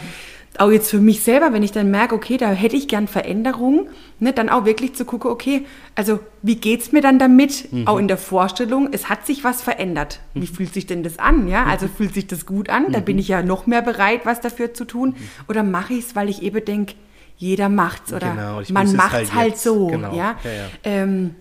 auch 0.58 0.70
jetzt 0.70 0.91
für 0.91 0.99
mich 0.99 1.23
selber, 1.23 1.52
wenn 1.52 1.62
ich 1.62 1.73
dann 1.73 1.91
merke, 1.91 2.14
okay, 2.14 2.37
da 2.37 2.50
hätte 2.50 2.76
ich 2.76 2.88
gern 2.88 3.06
Veränderungen, 3.06 3.88
ne, 4.19 4.32
dann 4.32 4.49
auch 4.49 4.64
wirklich 4.64 4.94
zu 4.94 5.05
gucken, 5.05 5.31
okay, 5.31 5.64
also 5.94 6.19
wie 6.43 6.56
geht 6.56 6.82
es 6.82 6.93
mir 6.93 7.00
dann 7.00 7.19
damit, 7.19 7.73
mhm. 7.73 7.87
auch 7.87 7.99
in 7.99 8.08
der 8.08 8.19
Vorstellung, 8.19 8.88
es 8.93 9.08
hat 9.08 9.26
sich 9.26 9.44
was 9.44 9.62
verändert. 9.62 10.20
Wie 10.35 10.41
mhm. 10.41 10.47
fühlt 10.47 10.75
sich 10.75 10.87
denn 10.87 11.02
das 11.02 11.19
an? 11.19 11.47
Ja, 11.49 11.64
also 11.64 11.87
mhm. 11.87 11.91
fühlt 11.91 12.14
sich 12.14 12.26
das 12.26 12.47
gut 12.47 12.69
an? 12.69 12.88
Mhm. 12.88 12.93
Da 12.93 13.00
bin 13.00 13.19
ich 13.19 13.29
ja 13.29 13.43
noch 13.43 13.67
mehr 13.67 13.82
bereit, 13.82 14.23
was 14.25 14.41
dafür 14.41 14.75
zu 14.75 14.85
tun. 14.85 15.11
Mhm. 15.11 15.17
Oder 15.49 15.62
mache 15.62 15.94
ich 15.94 16.06
es, 16.06 16.17
weil 16.17 16.29
ich 16.29 16.43
eben 16.43 16.64
denke, 16.64 16.94
jeder 17.37 17.69
macht's 17.69 18.12
oder 18.12 18.32
genau, 18.32 18.61
man 18.70 18.97
macht's 18.97 19.14
halt, 19.14 19.35
halt 19.35 19.58
so. 19.58 19.87
Genau. 19.87 20.14
Ja? 20.14 20.37
ja, 20.44 20.50
ja. 20.50 20.69
Ähm, 20.85 21.35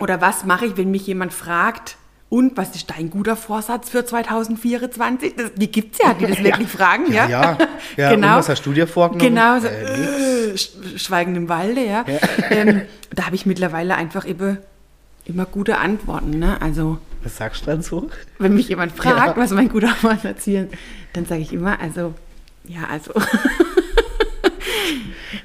oder 0.00 0.20
was 0.20 0.44
mache 0.44 0.66
ich, 0.66 0.76
wenn 0.76 0.90
mich 0.90 1.06
jemand 1.06 1.32
fragt, 1.32 1.96
und 2.34 2.56
was 2.56 2.74
ist 2.74 2.90
dein 2.90 3.10
guter 3.10 3.36
Vorsatz 3.36 3.90
für 3.90 4.04
2024? 4.04 5.36
Das, 5.36 5.54
die 5.54 5.70
gibt 5.70 5.94
es 5.94 6.04
ja, 6.04 6.14
die 6.14 6.26
das 6.26 6.38
wirklich 6.42 6.66
fragen. 6.66 7.12
Ja, 7.12 7.28
ja. 7.28 7.58
ja. 7.96 8.10
genau. 8.14 8.32
Und 8.32 8.38
was 8.38 8.48
hast 8.48 8.66
du 8.66 8.72
dir 8.72 8.88
vorgenommen? 8.88 9.34
Genau, 9.34 9.60
so, 9.60 9.68
äh, 9.68 10.50
äh, 10.50 10.58
Schweigen 10.98 11.36
im 11.36 11.48
Walde, 11.48 11.84
ja. 11.84 12.04
ja. 12.08 12.18
Ähm, 12.50 12.82
da 13.14 13.26
habe 13.26 13.36
ich 13.36 13.46
mittlerweile 13.46 13.94
einfach 13.94 14.24
immer, 14.24 14.56
immer 15.24 15.44
gute 15.44 15.78
Antworten. 15.78 16.40
Ne? 16.40 16.60
Also, 16.60 16.98
was 17.22 17.36
sagst 17.36 17.62
du 17.62 17.66
dann 17.66 17.82
so? 17.82 18.10
Wenn 18.40 18.54
mich 18.54 18.68
jemand 18.68 18.90
fragt, 18.90 19.36
ja. 19.36 19.40
was 19.40 19.52
mein 19.52 19.68
guter 19.68 19.94
Vorsatz 19.94 20.48
ist, 20.48 20.70
dann 21.12 21.26
sage 21.26 21.40
ich 21.40 21.52
immer, 21.52 21.78
also, 21.78 22.14
ja, 22.64 22.80
also, 22.90 23.12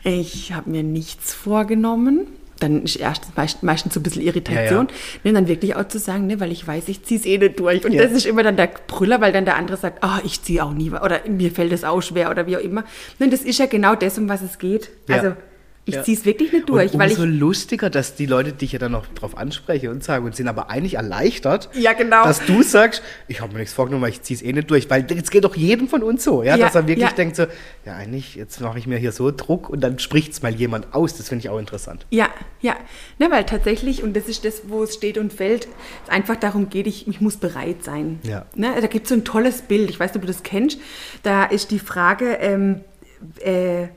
ich 0.03 0.53
habe 0.53 0.71
mir 0.71 0.81
nichts 0.81 1.35
vorgenommen 1.35 2.25
dann 2.59 2.83
ist 2.83 2.95
erst 2.97 3.23
meistens 3.61 3.93
so 3.93 3.99
ein 3.99 4.03
bisschen 4.03 4.21
Irritation, 4.21 4.87
ja, 4.87 4.93
ja. 4.93 5.19
Ne, 5.23 5.33
dann 5.33 5.47
wirklich 5.47 5.75
auch 5.75 5.87
zu 5.87 5.99
sagen, 5.99 6.27
ne, 6.27 6.39
weil 6.39 6.51
ich 6.51 6.67
weiß, 6.67 6.87
ich 6.87 7.03
ziehe 7.03 7.19
es 7.19 7.25
eh 7.25 7.37
nicht 7.37 7.59
durch. 7.59 7.85
Und 7.85 7.93
ja. 7.93 8.03
das 8.03 8.11
ist 8.11 8.25
immer 8.25 8.43
dann 8.43 8.57
der 8.57 8.69
Brüller, 8.87 9.21
weil 9.21 9.31
dann 9.31 9.45
der 9.45 9.55
andere 9.55 9.77
sagt, 9.77 10.03
oh, 10.03 10.19
ich 10.23 10.41
ziehe 10.41 10.63
auch 10.63 10.73
nie, 10.73 10.91
oder 10.91 11.21
mir 11.27 11.51
fällt 11.51 11.71
es 11.71 11.83
auch 11.83 12.01
schwer 12.01 12.29
oder 12.31 12.47
wie 12.47 12.57
auch 12.57 12.61
immer. 12.61 12.83
Ne, 13.19 13.29
das 13.29 13.41
ist 13.41 13.59
ja 13.59 13.65
genau 13.65 13.95
das, 13.95 14.17
um 14.17 14.29
was 14.29 14.41
es 14.41 14.59
geht. 14.59 14.89
Also 15.07 15.33
ich 15.89 15.95
ja. 15.95 16.03
ziehe 16.03 16.17
es 16.17 16.25
wirklich 16.25 16.51
nicht 16.51 16.69
durch. 16.69 16.93
Und 16.93 16.99
weil 16.99 17.09
umso 17.09 17.25
ich, 17.25 17.39
lustiger, 17.39 17.89
dass 17.89 18.15
die 18.15 18.25
Leute 18.25 18.53
dich 18.53 18.71
ja 18.71 18.79
dann 18.79 18.91
noch 18.91 19.05
drauf 19.07 19.37
ansprechen 19.37 19.89
und 19.89 20.03
sagen 20.03 20.25
und 20.25 20.35
sind 20.35 20.47
aber 20.47 20.69
eigentlich 20.69 20.95
erleichtert, 20.95 21.69
ja, 21.73 21.93
genau. 21.93 22.23
dass 22.23 22.45
du 22.45 22.63
sagst, 22.63 23.01
ich 23.27 23.41
habe 23.41 23.53
mir 23.53 23.59
nichts 23.59 23.73
vorgenommen, 23.73 24.03
weil 24.03 24.11
ich 24.11 24.21
ziehe 24.21 24.37
es 24.37 24.43
eh 24.43 24.53
nicht 24.53 24.69
durch. 24.69 24.89
Weil 24.89 25.05
jetzt 25.11 25.31
geht 25.31 25.43
doch 25.43 25.55
jedem 25.55 25.87
von 25.87 26.03
uns 26.03 26.23
so, 26.23 26.43
ja, 26.43 26.55
ja 26.55 26.65
dass 26.65 26.75
er 26.75 26.87
wirklich 26.87 27.09
denkt 27.11 27.35
so, 27.35 27.43
ja 27.85 27.95
eigentlich, 27.95 28.35
jetzt 28.35 28.61
mache 28.61 28.79
ich 28.79 28.87
mir 28.87 28.97
hier 28.97 29.11
so 29.11 29.31
Druck 29.31 29.69
und 29.69 29.81
dann 29.81 29.99
spricht 29.99 30.31
es 30.33 30.41
mal 30.41 30.53
jemand 30.53 30.93
aus. 30.93 31.17
Das 31.17 31.29
finde 31.29 31.43
ich 31.43 31.49
auch 31.49 31.59
interessant. 31.59 32.05
Ja, 32.09 32.29
ja. 32.61 32.75
Ne, 33.17 33.29
weil 33.31 33.45
tatsächlich, 33.45 34.03
und 34.03 34.15
das 34.15 34.27
ist 34.27 34.45
das, 34.45 34.63
wo 34.67 34.83
es 34.83 34.93
steht 34.93 35.17
und 35.17 35.33
fällt, 35.33 35.67
es 36.05 36.09
einfach 36.09 36.35
darum 36.35 36.69
geht, 36.69 36.87
ich, 36.87 37.07
ich 37.07 37.21
muss 37.21 37.37
bereit 37.37 37.83
sein. 37.83 38.19
Ja. 38.23 38.45
Ne, 38.55 38.73
da 38.79 38.87
gibt 38.87 39.05
es 39.05 39.09
so 39.09 39.15
ein 39.15 39.25
tolles 39.25 39.63
Bild, 39.63 39.89
ich 39.89 39.99
weiß 39.99 40.11
nicht, 40.11 40.17
ob 40.17 40.21
du 40.21 40.27
das 40.27 40.43
kennst. 40.43 40.79
Da 41.23 41.45
ist 41.45 41.71
die 41.71 41.79
Frage, 41.79 42.37
ähm, 42.39 42.81
äh, 43.39 43.87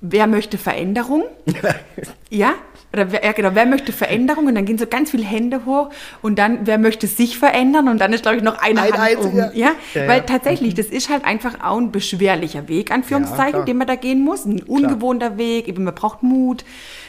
wer 0.00 0.26
möchte 0.26 0.58
Veränderung? 0.58 1.24
ja? 2.30 2.54
Oder 2.92 3.12
wer, 3.12 3.22
ja, 3.22 3.32
genau, 3.32 3.50
wer 3.52 3.66
möchte 3.66 3.92
Veränderung? 3.92 4.46
Und 4.46 4.54
dann 4.54 4.64
gehen 4.64 4.78
so 4.78 4.86
ganz 4.86 5.10
viele 5.10 5.24
Hände 5.24 5.66
hoch 5.66 5.90
und 6.22 6.38
dann, 6.38 6.60
wer 6.62 6.78
möchte 6.78 7.06
sich 7.06 7.36
verändern? 7.36 7.88
Und 7.88 8.00
dann 8.00 8.12
ist, 8.14 8.22
glaube 8.22 8.38
ich, 8.38 8.42
noch 8.42 8.58
eine 8.58 8.80
ein 8.80 8.92
Hand 8.92 9.18
oben. 9.18 9.36
Ja? 9.36 9.50
ja? 9.52 9.72
Ja, 9.94 10.08
Weil 10.08 10.22
tatsächlich, 10.22 10.72
mhm. 10.72 10.76
das 10.76 10.86
ist 10.86 11.10
halt 11.10 11.24
einfach 11.24 11.60
auch 11.62 11.76
ein 11.76 11.92
beschwerlicher 11.92 12.66
Weg, 12.68 12.90
Anführungszeichen, 12.90 13.66
den 13.66 13.76
man 13.76 13.86
da 13.86 13.94
gehen 13.94 14.24
muss. 14.24 14.46
Ein 14.46 14.62
ungewohnter 14.62 15.26
klar. 15.26 15.38
Weg, 15.38 15.68
eben 15.68 15.84
man 15.84 15.94
braucht 15.94 16.22
Mut, 16.22 16.64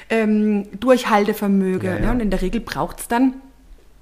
ähm, 0.10 0.66
Durchhaltevermögen. 0.78 2.02
Ne? 2.02 2.12
Und 2.12 2.20
in 2.20 2.30
der 2.30 2.42
Regel 2.42 2.60
braucht 2.60 3.00
es 3.00 3.08
dann 3.08 3.36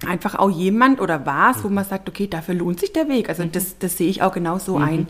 einfach 0.06 0.36
auch 0.36 0.50
jemand 0.50 1.00
oder 1.02 1.26
was, 1.26 1.64
wo 1.64 1.70
man 1.70 1.84
sagt, 1.84 2.08
okay, 2.10 2.28
dafür 2.28 2.56
lohnt 2.56 2.80
sich 2.80 2.94
der 2.94 3.08
Weg. 3.08 3.30
Also 3.30 3.44
mhm. 3.44 3.52
das, 3.52 3.78
das 3.78 3.98
sehe 3.98 4.10
ich 4.10 4.24
auch 4.24 4.34
genau 4.34 4.58
so 4.58 4.78
mhm. 4.78 4.84
ein. 4.84 5.08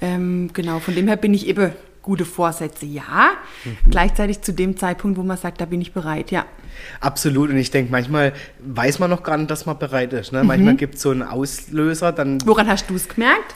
Ähm, 0.00 0.50
genau, 0.52 0.80
von 0.80 0.96
dem 0.96 1.06
her 1.06 1.16
bin 1.16 1.32
ich 1.32 1.46
eben 1.46 1.72
gute 2.08 2.24
Vorsätze, 2.24 2.86
ja. 2.86 3.32
Mhm. 3.66 3.90
Gleichzeitig 3.90 4.40
zu 4.40 4.54
dem 4.54 4.78
Zeitpunkt, 4.78 5.18
wo 5.18 5.22
man 5.22 5.36
sagt, 5.36 5.60
da 5.60 5.66
bin 5.66 5.82
ich 5.82 5.92
bereit, 5.92 6.30
ja. 6.30 6.46
Absolut. 7.00 7.50
Und 7.50 7.58
ich 7.58 7.70
denke, 7.70 7.92
manchmal 7.92 8.32
weiß 8.60 8.98
man 8.98 9.10
noch 9.10 9.22
gar 9.22 9.36
nicht, 9.36 9.50
dass 9.50 9.66
man 9.66 9.78
bereit 9.78 10.14
ist. 10.14 10.32
Ne? 10.32 10.40
Mhm. 10.40 10.46
Manchmal 10.46 10.76
gibt 10.76 10.94
es 10.94 11.02
so 11.02 11.10
einen 11.10 11.22
Auslöser. 11.22 12.12
Dann 12.12 12.38
Woran 12.46 12.66
hast 12.66 12.88
du 12.88 12.94
es 12.94 13.06
gemerkt? 13.08 13.54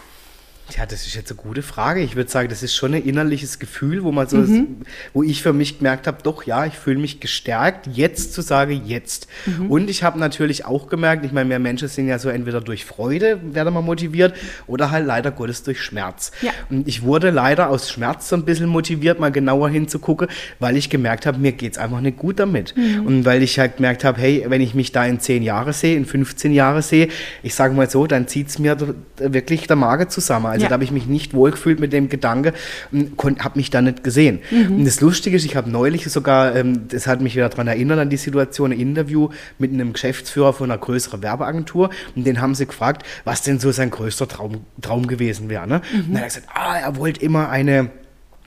Ja, 0.76 0.86
das 0.86 1.06
ist 1.06 1.14
jetzt 1.14 1.30
eine 1.30 1.36
gute 1.36 1.62
Frage. 1.62 2.00
Ich 2.00 2.16
würde 2.16 2.30
sagen, 2.30 2.48
das 2.48 2.62
ist 2.62 2.74
schon 2.74 2.94
ein 2.94 3.02
innerliches 3.02 3.58
Gefühl, 3.58 4.04
wo 4.04 4.12
man 4.12 4.26
so, 4.26 4.38
mhm. 4.38 4.78
wo 5.12 5.22
ich 5.22 5.42
für 5.42 5.52
mich 5.52 5.78
gemerkt 5.78 6.06
habe, 6.06 6.18
doch 6.22 6.44
ja, 6.44 6.64
ich 6.66 6.74
fühle 6.74 6.98
mich 6.98 7.20
gestärkt, 7.20 7.88
jetzt 7.92 8.32
zu 8.32 8.40
sagen, 8.40 8.82
jetzt. 8.84 9.26
Mhm. 9.46 9.70
Und 9.70 9.90
ich 9.90 10.02
habe 10.02 10.18
natürlich 10.18 10.64
auch 10.64 10.88
gemerkt, 10.88 11.24
ich 11.24 11.32
meine, 11.32 11.48
mehr 11.48 11.58
Menschen 11.58 11.88
sind 11.88 12.08
ja 12.08 12.18
so 12.18 12.28
entweder 12.28 12.60
durch 12.60 12.84
Freude, 12.84 13.40
werden 13.42 13.74
wir 13.74 13.82
motiviert, 13.82 14.34
oder 14.66 14.90
halt 14.90 15.06
leider 15.06 15.30
Gottes 15.30 15.62
durch 15.62 15.80
Schmerz. 15.80 16.32
Ja. 16.40 16.52
Und 16.70 16.88
ich 16.88 17.02
wurde 17.02 17.30
leider 17.30 17.68
aus 17.68 17.90
Schmerz 17.90 18.28
so 18.28 18.36
ein 18.36 18.44
bisschen 18.44 18.66
motiviert, 18.66 19.20
mal 19.20 19.32
genauer 19.32 19.68
hinzugucken, 19.68 20.28
weil 20.58 20.76
ich 20.76 20.90
gemerkt 20.90 21.26
habe, 21.26 21.38
mir 21.38 21.52
geht 21.52 21.72
es 21.72 21.78
einfach 21.78 22.00
nicht 22.00 22.16
gut 22.16 22.38
damit. 22.38 22.74
Mhm. 22.76 23.06
Und 23.06 23.24
weil 23.24 23.42
ich 23.42 23.58
halt 23.58 23.76
gemerkt 23.76 24.04
habe, 24.04 24.20
hey, 24.20 24.44
wenn 24.48 24.60
ich 24.60 24.74
mich 24.74 24.92
da 24.92 25.04
in 25.04 25.20
zehn 25.20 25.42
Jahre 25.42 25.72
sehe, 25.72 25.96
in 25.96 26.06
15 26.06 26.52
Jahre 26.52 26.82
sehe, 26.82 27.08
ich 27.42 27.54
sage 27.54 27.74
mal 27.74 27.90
so, 27.90 28.06
dann 28.06 28.26
zieht 28.28 28.48
es 28.48 28.58
mir 28.58 28.76
wirklich 29.16 29.66
der 29.66 29.76
Magen 29.76 30.08
zusammen. 30.08 30.46
Also 30.46 30.61
ja. 30.62 30.68
da 30.68 30.74
habe 30.74 30.84
ich 30.84 30.90
mich 30.90 31.06
nicht 31.06 31.34
wohlgefühlt 31.34 31.80
mit 31.80 31.92
dem 31.92 32.08
Gedanke 32.08 32.52
und 32.90 33.44
habe 33.44 33.58
mich 33.58 33.70
da 33.70 33.80
nicht 33.80 34.04
gesehen. 34.04 34.40
Mhm. 34.50 34.78
Und 34.78 34.84
das 34.84 35.00
Lustige 35.00 35.36
ist, 35.36 35.44
ich 35.44 35.56
habe 35.56 35.70
neulich 35.70 36.10
sogar, 36.10 36.54
ähm, 36.56 36.88
das 36.88 37.06
hat 37.06 37.20
mich 37.20 37.34
wieder 37.34 37.48
daran 37.48 37.68
erinnert 37.68 37.98
an 37.98 38.10
die 38.10 38.16
Situation, 38.16 38.72
ein 38.72 38.80
Interview 38.80 39.28
mit 39.58 39.72
einem 39.72 39.92
Geschäftsführer 39.92 40.52
von 40.52 40.70
einer 40.70 40.78
größeren 40.78 41.22
Werbeagentur 41.22 41.90
und 42.16 42.26
den 42.26 42.40
haben 42.40 42.54
sie 42.54 42.66
gefragt, 42.66 43.06
was 43.24 43.42
denn 43.42 43.58
so 43.58 43.72
sein 43.72 43.90
größter 43.90 44.28
Traum, 44.28 44.64
Traum 44.80 45.06
gewesen 45.06 45.48
wäre. 45.48 45.66
Ne? 45.66 45.82
Mhm. 45.92 45.98
Und 45.98 46.06
dann 46.08 46.16
hat 46.16 46.22
er 46.22 46.28
gesagt, 46.28 46.48
ah, 46.54 46.76
er 46.78 46.96
wollte 46.96 47.20
immer 47.20 47.48
eine 47.48 47.90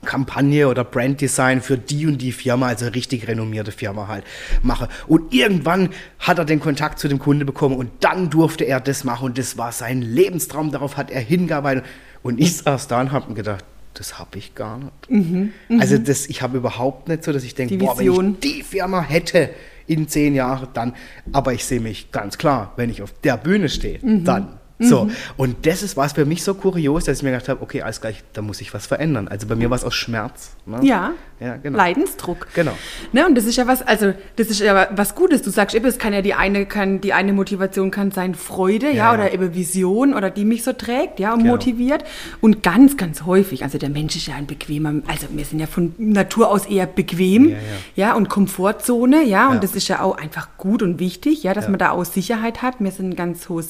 Kampagne 0.04 0.68
oder 0.68 0.84
Branddesign 0.84 1.60
für 1.60 1.78
die 1.78 2.06
und 2.06 2.18
die 2.18 2.32
Firma, 2.32 2.68
also 2.68 2.86
richtig 2.86 3.26
renommierte 3.28 3.72
Firma 3.72 4.08
halt, 4.08 4.24
mache. 4.62 4.88
Und 5.06 5.32
irgendwann 5.32 5.90
hat 6.18 6.38
er 6.38 6.44
den 6.44 6.60
Kontakt 6.60 6.98
zu 6.98 7.08
dem 7.08 7.18
Kunde 7.18 7.44
bekommen 7.44 7.76
und 7.76 7.90
dann 8.00 8.30
durfte 8.30 8.64
er 8.64 8.80
das 8.80 9.04
machen 9.04 9.26
und 9.26 9.38
das 9.38 9.58
war 9.58 9.72
sein 9.72 10.02
Lebenstraum, 10.02 10.70
darauf 10.70 10.96
hat 10.96 11.10
er 11.10 11.20
hingearbeitet. 11.20 11.84
Und 12.22 12.40
ich 12.40 12.56
saß 12.56 12.88
da 12.88 13.00
und 13.00 13.12
habe 13.12 13.28
mir 13.28 13.34
gedacht, 13.34 13.64
das 13.94 14.18
habe 14.18 14.38
ich 14.38 14.54
gar 14.54 14.78
nicht. 14.78 15.10
Mhm, 15.10 15.52
mh. 15.68 15.80
Also 15.80 15.98
das, 15.98 16.26
ich 16.26 16.42
habe 16.42 16.58
überhaupt 16.58 17.08
nicht 17.08 17.24
so, 17.24 17.32
dass 17.32 17.44
ich 17.44 17.54
denke, 17.54 17.76
boah, 17.78 17.98
wenn 17.98 18.12
ich 18.12 18.40
die 18.40 18.62
Firma 18.62 19.02
hätte 19.02 19.50
in 19.86 20.08
zehn 20.08 20.34
Jahren, 20.34 20.68
dann, 20.74 20.94
aber 21.32 21.52
ich 21.52 21.64
sehe 21.64 21.80
mich 21.80 22.10
ganz 22.12 22.38
klar, 22.38 22.72
wenn 22.76 22.90
ich 22.90 23.02
auf 23.02 23.12
der 23.24 23.36
Bühne 23.36 23.68
stehe, 23.68 23.98
mhm. 24.02 24.24
dann 24.24 24.58
so, 24.78 25.04
mhm. 25.04 25.10
und 25.38 25.66
das 25.66 25.82
ist 25.82 25.96
was 25.96 26.12
für 26.12 26.26
mich 26.26 26.44
so 26.44 26.52
kurios, 26.52 27.04
dass 27.04 27.18
ich 27.18 27.22
mir 27.22 27.30
gedacht 27.30 27.48
habe, 27.48 27.62
okay, 27.62 27.80
alles 27.80 28.02
gleich, 28.02 28.22
da 28.34 28.42
muss 28.42 28.60
ich 28.60 28.74
was 28.74 28.86
verändern. 28.86 29.26
Also 29.26 29.46
bei 29.46 29.54
mir 29.54 29.70
war 29.70 29.76
es 29.76 29.84
aus 29.84 29.94
Schmerz. 29.94 30.50
Ne? 30.66 30.80
Ja, 30.82 31.12
ja 31.40 31.56
genau. 31.56 31.78
Leidensdruck. 31.78 32.48
Genau. 32.54 32.72
Ne, 33.12 33.26
und 33.26 33.36
das 33.36 33.46
ist 33.46 33.56
ja 33.56 33.66
was, 33.66 33.80
also 33.80 34.12
das 34.36 34.48
ist 34.48 34.60
ja 34.60 34.88
was 34.94 35.14
Gutes. 35.14 35.40
Du 35.40 35.50
sagst 35.50 35.74
eben, 35.74 35.86
es 35.86 35.98
kann 35.98 36.12
ja 36.12 36.20
die 36.20 36.34
eine, 36.34 36.66
kann, 36.66 37.00
die 37.00 37.14
eine 37.14 37.32
Motivation 37.32 37.90
kann 37.90 38.10
sein 38.10 38.34
Freude, 38.34 38.88
ja, 38.88 38.92
ja, 38.92 39.14
oder 39.14 39.32
eben 39.32 39.54
Vision 39.54 40.12
oder 40.12 40.28
die 40.28 40.44
mich 40.44 40.62
so 40.62 40.74
trägt, 40.74 41.20
ja, 41.20 41.32
und 41.32 41.38
genau. 41.38 41.52
motiviert. 41.52 42.04
Und 42.42 42.62
ganz, 42.62 42.98
ganz 42.98 43.22
häufig, 43.22 43.62
also 43.62 43.78
der 43.78 43.88
Mensch 43.88 44.14
ist 44.16 44.26
ja 44.26 44.34
ein 44.34 44.46
bequemer, 44.46 45.00
also 45.06 45.26
wir 45.30 45.44
sind 45.46 45.58
ja 45.58 45.66
von 45.66 45.94
Natur 45.96 46.50
aus 46.50 46.66
eher 46.66 46.86
bequem, 46.86 47.48
ja, 47.48 47.56
ja. 47.94 48.14
und 48.14 48.28
Komfortzone, 48.28 49.24
ja, 49.24 49.48
und 49.48 49.64
das 49.64 49.74
ist 49.74 49.88
ja 49.88 50.02
auch 50.02 50.18
einfach 50.18 50.48
gut 50.58 50.82
und 50.82 50.98
wichtig, 50.98 51.44
ja, 51.44 51.54
dass 51.54 51.68
man 51.68 51.78
da 51.78 51.92
auch 51.92 52.04
Sicherheit 52.04 52.60
hat. 52.60 52.74
Wir 52.78 52.90
sind 52.90 53.16
ganz 53.16 53.48
hohe 53.48 53.62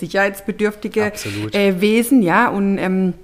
sicherheitsbedürftige 0.97 1.65
äh, 1.65 1.81
Wesen, 1.81 2.23
ja, 2.23 2.49
und 2.49 2.79
ähm, 2.79 3.15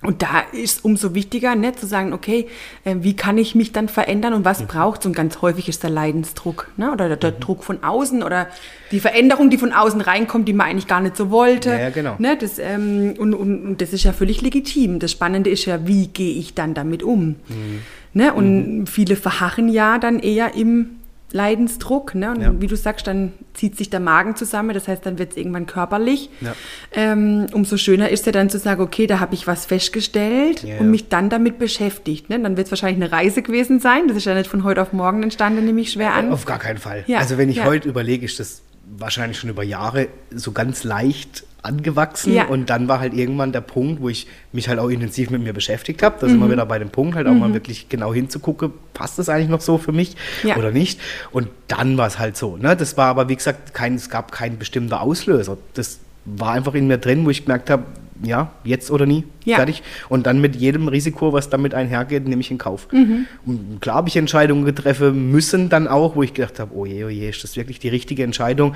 und 0.00 0.22
da 0.22 0.40
ist 0.52 0.84
umso 0.84 1.14
wichtiger, 1.14 1.56
ne, 1.56 1.74
zu 1.74 1.84
sagen, 1.84 2.12
okay, 2.12 2.46
äh, 2.84 2.96
wie 3.00 3.16
kann 3.16 3.36
ich 3.36 3.56
mich 3.56 3.72
dann 3.72 3.88
verändern 3.88 4.32
und 4.32 4.44
was 4.44 4.60
mhm. 4.60 4.66
braucht 4.68 5.00
es? 5.00 5.06
Und 5.06 5.16
ganz 5.16 5.42
häufig 5.42 5.68
ist 5.68 5.82
der 5.82 5.90
Leidensdruck 5.90 6.70
ne, 6.76 6.92
oder 6.92 7.08
der, 7.08 7.16
der 7.16 7.32
mhm. 7.32 7.40
Druck 7.40 7.64
von 7.64 7.82
außen 7.82 8.22
oder 8.22 8.46
die 8.92 9.00
Veränderung, 9.00 9.50
die 9.50 9.58
von 9.58 9.72
außen 9.72 10.00
reinkommt, 10.00 10.46
die 10.46 10.52
man 10.52 10.68
eigentlich 10.68 10.86
gar 10.86 11.00
nicht 11.00 11.16
so 11.16 11.30
wollte. 11.30 11.70
Ja, 11.70 11.78
ja 11.78 11.90
genau. 11.90 12.14
Ne, 12.18 12.36
das, 12.36 12.60
ähm, 12.60 13.14
und, 13.18 13.34
und, 13.34 13.64
und, 13.64 13.80
das 13.80 13.92
ist 13.92 14.04
ja 14.04 14.12
völlig 14.12 14.40
legitim. 14.40 15.00
Das 15.00 15.10
Spannende 15.10 15.50
ist 15.50 15.64
ja, 15.64 15.88
wie 15.88 16.06
gehe 16.06 16.34
ich 16.34 16.54
dann 16.54 16.74
damit 16.74 17.02
um? 17.02 17.34
Mhm. 17.48 17.80
Ne, 18.14 18.32
und 18.32 18.78
mhm. 18.78 18.86
viele 18.86 19.16
verharren 19.16 19.68
ja 19.68 19.98
dann 19.98 20.20
eher 20.20 20.54
im 20.54 20.97
Leidensdruck. 21.32 22.14
Ne? 22.14 22.30
Und 22.30 22.40
ja. 22.40 22.60
wie 22.60 22.66
du 22.66 22.76
sagst, 22.76 23.06
dann 23.06 23.32
zieht 23.54 23.76
sich 23.76 23.90
der 23.90 24.00
Magen 24.00 24.36
zusammen, 24.36 24.72
das 24.72 24.88
heißt, 24.88 25.04
dann 25.04 25.18
wird 25.18 25.32
es 25.32 25.36
irgendwann 25.36 25.66
körperlich. 25.66 26.30
Ja. 26.40 26.54
Ähm, 26.92 27.46
umso 27.52 27.76
schöner 27.76 28.08
ist 28.08 28.26
ja 28.26 28.32
dann 28.32 28.48
zu 28.50 28.58
sagen, 28.58 28.80
okay, 28.80 29.06
da 29.06 29.20
habe 29.20 29.34
ich 29.34 29.46
was 29.46 29.66
festgestellt 29.66 30.62
ja, 30.62 30.78
und 30.78 30.90
mich 30.90 31.08
dann 31.08 31.28
damit 31.28 31.58
beschäftigt. 31.58 32.30
Ne? 32.30 32.40
Dann 32.40 32.56
wird 32.56 32.66
es 32.66 32.72
wahrscheinlich 32.72 33.02
eine 33.02 33.12
Reise 33.12 33.42
gewesen 33.42 33.80
sein. 33.80 34.08
Das 34.08 34.16
ist 34.16 34.24
ja 34.24 34.34
nicht 34.34 34.48
von 34.48 34.64
heute 34.64 34.80
auf 34.80 34.92
morgen 34.92 35.22
entstanden, 35.22 35.64
nehme 35.64 35.80
ich 35.80 35.92
schwer 35.92 36.14
an. 36.14 36.32
Auf 36.32 36.44
gar 36.44 36.58
keinen 36.58 36.78
Fall. 36.78 37.04
Also 37.14 37.36
wenn 37.36 37.50
ich 37.50 37.64
heute 37.64 37.88
überlege, 37.88 38.24
ist 38.24 38.40
das 38.40 38.62
wahrscheinlich 38.96 39.38
schon 39.38 39.50
über 39.50 39.62
Jahre 39.62 40.08
so 40.30 40.52
ganz 40.52 40.84
leicht 40.84 41.44
angewachsen 41.62 42.34
ja. 42.34 42.46
und 42.46 42.70
dann 42.70 42.88
war 42.88 43.00
halt 43.00 43.14
irgendwann 43.14 43.52
der 43.52 43.60
Punkt, 43.60 44.00
wo 44.00 44.08
ich 44.08 44.26
mich 44.52 44.68
halt 44.68 44.78
auch 44.78 44.88
intensiv 44.88 45.30
mit 45.30 45.42
mir 45.42 45.52
beschäftigt 45.52 46.02
habe. 46.02 46.16
Da 46.20 46.26
mhm. 46.26 46.30
sind 46.30 46.40
wir 46.40 46.50
wieder 46.50 46.66
bei 46.66 46.78
dem 46.78 46.90
Punkt, 46.90 47.16
halt 47.16 47.26
auch 47.26 47.32
mhm. 47.32 47.40
mal 47.40 47.52
wirklich 47.52 47.88
genau 47.88 48.14
hinzugucken, 48.14 48.72
passt 48.94 49.18
das 49.18 49.28
eigentlich 49.28 49.48
noch 49.48 49.60
so 49.60 49.76
für 49.76 49.92
mich 49.92 50.16
ja. 50.44 50.56
oder 50.56 50.70
nicht? 50.70 51.00
Und 51.32 51.48
dann 51.66 51.96
war 51.98 52.06
es 52.06 52.18
halt 52.18 52.36
so. 52.36 52.56
Ne? 52.56 52.76
Das 52.76 52.96
war 52.96 53.06
aber, 53.06 53.28
wie 53.28 53.36
gesagt, 53.36 53.74
kein, 53.74 53.96
es 53.96 54.08
gab 54.08 54.32
kein 54.32 54.58
bestimmter 54.58 55.00
Auslöser. 55.00 55.58
Das 55.74 55.98
war 56.24 56.52
einfach 56.52 56.74
in 56.74 56.86
mir 56.86 56.98
drin, 56.98 57.24
wo 57.24 57.30
ich 57.30 57.44
gemerkt 57.44 57.70
habe, 57.70 57.84
ja, 58.22 58.50
jetzt 58.64 58.90
oder 58.90 59.06
nie, 59.06 59.24
ja. 59.44 59.56
fertig. 59.56 59.82
Und 60.08 60.26
dann 60.26 60.40
mit 60.40 60.56
jedem 60.56 60.88
Risiko, 60.88 61.32
was 61.32 61.50
damit 61.50 61.74
einhergeht, 61.74 62.26
nehme 62.26 62.40
ich 62.40 62.50
in 62.50 62.58
Kauf. 62.58 62.88
Mhm. 62.92 63.26
Und 63.46 63.80
klar 63.80 63.96
habe 63.96 64.08
ich 64.08 64.16
Entscheidungen 64.16 64.64
getroffen 64.64 65.30
müssen 65.30 65.68
dann 65.68 65.88
auch, 65.88 66.16
wo 66.16 66.22
ich 66.22 66.34
gedacht 66.34 66.58
habe, 66.58 66.74
oh 66.74 66.84
je, 66.84 67.04
oh 67.04 67.08
je, 67.08 67.28
ist 67.28 67.44
das 67.44 67.56
wirklich 67.56 67.78
die 67.78 67.88
richtige 67.88 68.24
Entscheidung? 68.24 68.74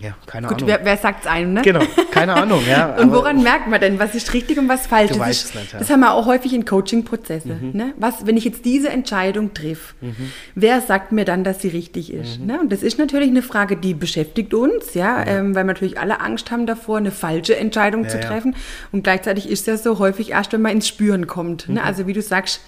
Ja, 0.00 0.14
keine 0.26 0.46
Gut, 0.48 0.56
Ahnung. 0.56 0.68
Wer, 0.68 0.84
wer 0.84 0.96
sagt 0.96 1.24
es 1.24 1.30
einem, 1.30 1.54
ne? 1.54 1.62
Genau, 1.62 1.80
keine 2.14 2.34
Ahnung, 2.34 2.62
ja. 2.68 2.96
und 2.98 3.12
woran 3.12 3.42
merkt 3.42 3.68
man 3.68 3.80
denn, 3.80 3.98
was 3.98 4.14
ist 4.14 4.32
richtig 4.32 4.58
und 4.58 4.68
was 4.68 4.86
falsch? 4.86 5.12
Du 5.12 5.18
das 5.18 5.28
weißt 5.28 5.44
ist, 5.44 5.48
es 5.50 5.60
nicht, 5.60 5.72
ja. 5.72 5.78
Das 5.78 5.90
haben 5.90 6.00
wir 6.00 6.12
auch 6.12 6.26
häufig 6.26 6.52
in 6.54 6.64
Coaching-Prozesse. 6.64 7.48
Mhm. 7.60 7.70
Ne? 7.72 7.94
Was, 7.98 8.26
wenn 8.26 8.36
ich 8.36 8.44
jetzt 8.44 8.64
diese 8.64 8.88
Entscheidung 8.88 9.54
triff, 9.54 9.94
mhm. 10.00 10.32
wer 10.54 10.80
sagt 10.80 11.12
mir 11.12 11.24
dann, 11.24 11.44
dass 11.44 11.60
sie 11.60 11.68
richtig 11.68 12.12
ist? 12.12 12.40
Mhm. 12.40 12.46
Ne? 12.46 12.60
Und 12.60 12.72
das 12.72 12.82
ist 12.82 12.98
natürlich 12.98 13.28
eine 13.28 13.42
Frage, 13.42 13.76
die 13.76 13.94
beschäftigt 13.94 14.54
uns, 14.54 14.94
ja, 14.94 15.24
ähm, 15.26 15.54
weil 15.54 15.64
wir 15.64 15.74
natürlich 15.74 15.98
alle 15.98 16.20
Angst 16.20 16.50
haben 16.50 16.66
davor, 16.66 16.98
eine 16.98 17.10
falsche 17.10 17.56
Entscheidung 17.56 18.04
ja, 18.04 18.10
zu 18.10 18.20
treffen. 18.20 18.52
Ja. 18.52 18.58
Und 18.92 19.04
gleichzeitig 19.04 19.48
ist 19.48 19.60
es 19.60 19.66
ja 19.66 19.76
so 19.76 19.98
häufig 19.98 20.30
erst, 20.30 20.52
wenn 20.52 20.62
man 20.62 20.72
ins 20.72 20.88
Spüren 20.88 21.26
kommt. 21.26 21.68
Ne? 21.68 21.80
Mhm. 21.80 21.86
Also 21.86 22.06
wie 22.06 22.12
du 22.12 22.22
sagst, 22.22 22.60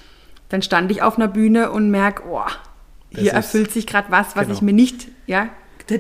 dann 0.49 0.63
stand 0.63 0.91
ich 0.91 1.03
auf 1.03 1.17
einer 1.17 1.29
Bühne 1.29 1.71
und 1.71 1.91
merke, 1.91 2.23
oh, 2.31 2.43
hier 3.11 3.33
erfüllt 3.33 3.73
sich 3.73 3.87
gerade 3.87 4.11
was, 4.11 4.37
was 4.37 4.45
genau. 4.45 4.55
ich 4.55 4.63
mir 4.63 4.73
nicht 4.73 5.09
ja, 5.27 5.49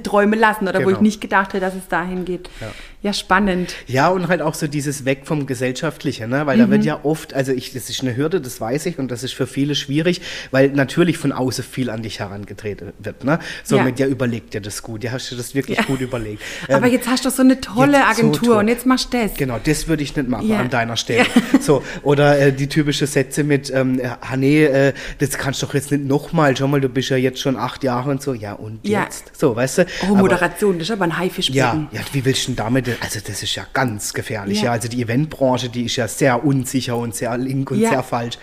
träumen 0.03 0.38
lassen 0.38 0.65
oder 0.65 0.75
genau. 0.75 0.87
wo 0.87 0.91
ich 0.91 0.97
genau. 0.97 1.03
nicht 1.03 1.21
gedacht 1.21 1.53
hätte, 1.53 1.65
dass 1.65 1.75
es 1.75 1.88
dahin 1.88 2.25
geht. 2.25 2.50
Ja. 2.61 2.69
Ja. 3.07 3.13
spannend. 3.13 3.75
Ja, 3.87 4.09
und 4.09 4.29
halt 4.29 4.43
auch 4.43 4.55
so 4.55 4.67
dieses 4.67 5.05
Weg 5.05 5.27
vom 5.27 5.47
Gesellschaftlichen, 5.47 6.31
ne? 6.31 6.47
weil 6.47 6.57
mhm. 6.57 6.63
da 6.63 6.71
wird 6.71 6.85
ja 6.85 7.01
oft, 7.03 7.35
also 7.35 7.53
ich, 7.53 7.73
das 7.73 7.89
ist 7.91 8.03
eine 8.03 8.17
Hürde, 8.17 8.41
das 8.41 8.61
weiß 8.61 8.87
ich 8.87 8.99
und 8.99 9.11
das 9.11 9.23
ist 9.23 9.35
für 9.35 9.47
viele 9.47 9.75
schwierig, 9.75 10.21
weil 10.51 10.69
natürlich 10.71 11.19
von 11.19 11.33
außen 11.33 11.65
viel 11.65 11.91
an 11.91 12.03
dich 12.03 12.21
herangetreten 12.21 12.93
wird. 12.99 13.25
Ne? 13.25 13.39
So 13.65 13.77
ja. 13.77 13.85
mit, 13.85 13.99
ja, 13.99 14.07
überleg 14.07 14.51
dir 14.51 14.61
das 14.61 14.83
gut, 14.83 15.05
ja, 15.05 15.13
hast 15.13 15.31
du 15.31 15.37
das 15.37 15.55
wirklich 15.55 15.79
ja. 15.79 15.85
gut 15.85 16.01
überlegt. 16.01 16.43
Aber 16.69 16.87
ähm, 16.87 16.93
jetzt 16.93 17.09
hast 17.09 17.25
du 17.25 17.31
so 17.31 17.43
eine 17.43 17.61
tolle 17.61 18.05
Agentur 18.05 18.55
so 18.55 18.59
und 18.59 18.69
jetzt 18.69 18.87
machst 18.87 19.13
du 19.13 19.19
das. 19.19 19.35
Genau, 19.35 19.59
das 19.63 19.89
würde 19.89 20.03
ich 20.03 20.17
nicht 20.17 20.29
machen 20.29 20.51
an 20.53 20.71
deiner 20.71 20.97
Stelle. 20.97 21.27
So, 21.61 21.83
oder 22.03 22.39
äh, 22.39 22.53
die 22.53 22.69
typische 22.69 23.07
Sätze 23.07 23.43
mit, 23.43 23.71
ähm, 23.71 24.01
nee, 24.37 24.65
äh, 24.65 24.93
das 25.19 25.39
kannst 25.39 25.63
du 25.63 25.67
doch 25.67 25.75
jetzt 25.75 25.91
nicht 25.91 26.05
nochmal, 26.05 26.57
schau 26.57 26.69
mal, 26.69 26.81
du 26.81 26.89
bist 26.89 27.09
ja 27.09 27.17
jetzt 27.17 27.41
schon 27.41 27.57
acht 27.57 27.83
Jahre 27.83 28.11
und 28.11 28.23
so, 28.23 28.35
ja 28.35 28.53
und 28.53 28.81
jetzt? 28.83 29.33
So, 29.37 29.57
weißt 29.57 29.79
du? 29.79 29.87
Oh, 30.03 30.15
Moderation, 30.15 30.73
aber, 30.73 30.79
das 30.79 30.89
ist 30.89 30.93
aber 30.93 31.05
ein 31.05 31.19
Haifisch. 31.19 31.51
Ja, 31.51 31.89
ja, 31.93 32.01
wie 32.13 32.25
willst 32.25 32.45
du 32.45 32.53
denn 32.53 32.57
damit, 32.57 32.89
also 33.00 33.21
das 33.21 33.43
ist 33.43 33.55
ja 33.55 33.67
ganz 33.73 34.12
gefährlich. 34.12 34.59
Ja. 34.59 34.67
ja. 34.67 34.73
Also 34.73 34.88
die 34.88 35.03
Eventbranche, 35.03 35.69
die 35.69 35.85
ist 35.85 35.97
ja 35.97 36.09
sehr 36.09 36.45
unsicher 36.45 36.97
und 36.97 37.15
sehr 37.15 37.37
link 37.37 37.71
und 37.71 37.79
ja. 37.79 37.91
sehr 37.91 38.03
falsch. 38.03 38.38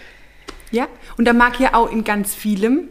Ja, 0.71 0.87
und 1.17 1.25
da 1.25 1.33
mag 1.33 1.59
ja 1.59 1.75
auch 1.75 1.91
in 1.91 2.03
ganz 2.03 2.33
vielem 2.33 2.89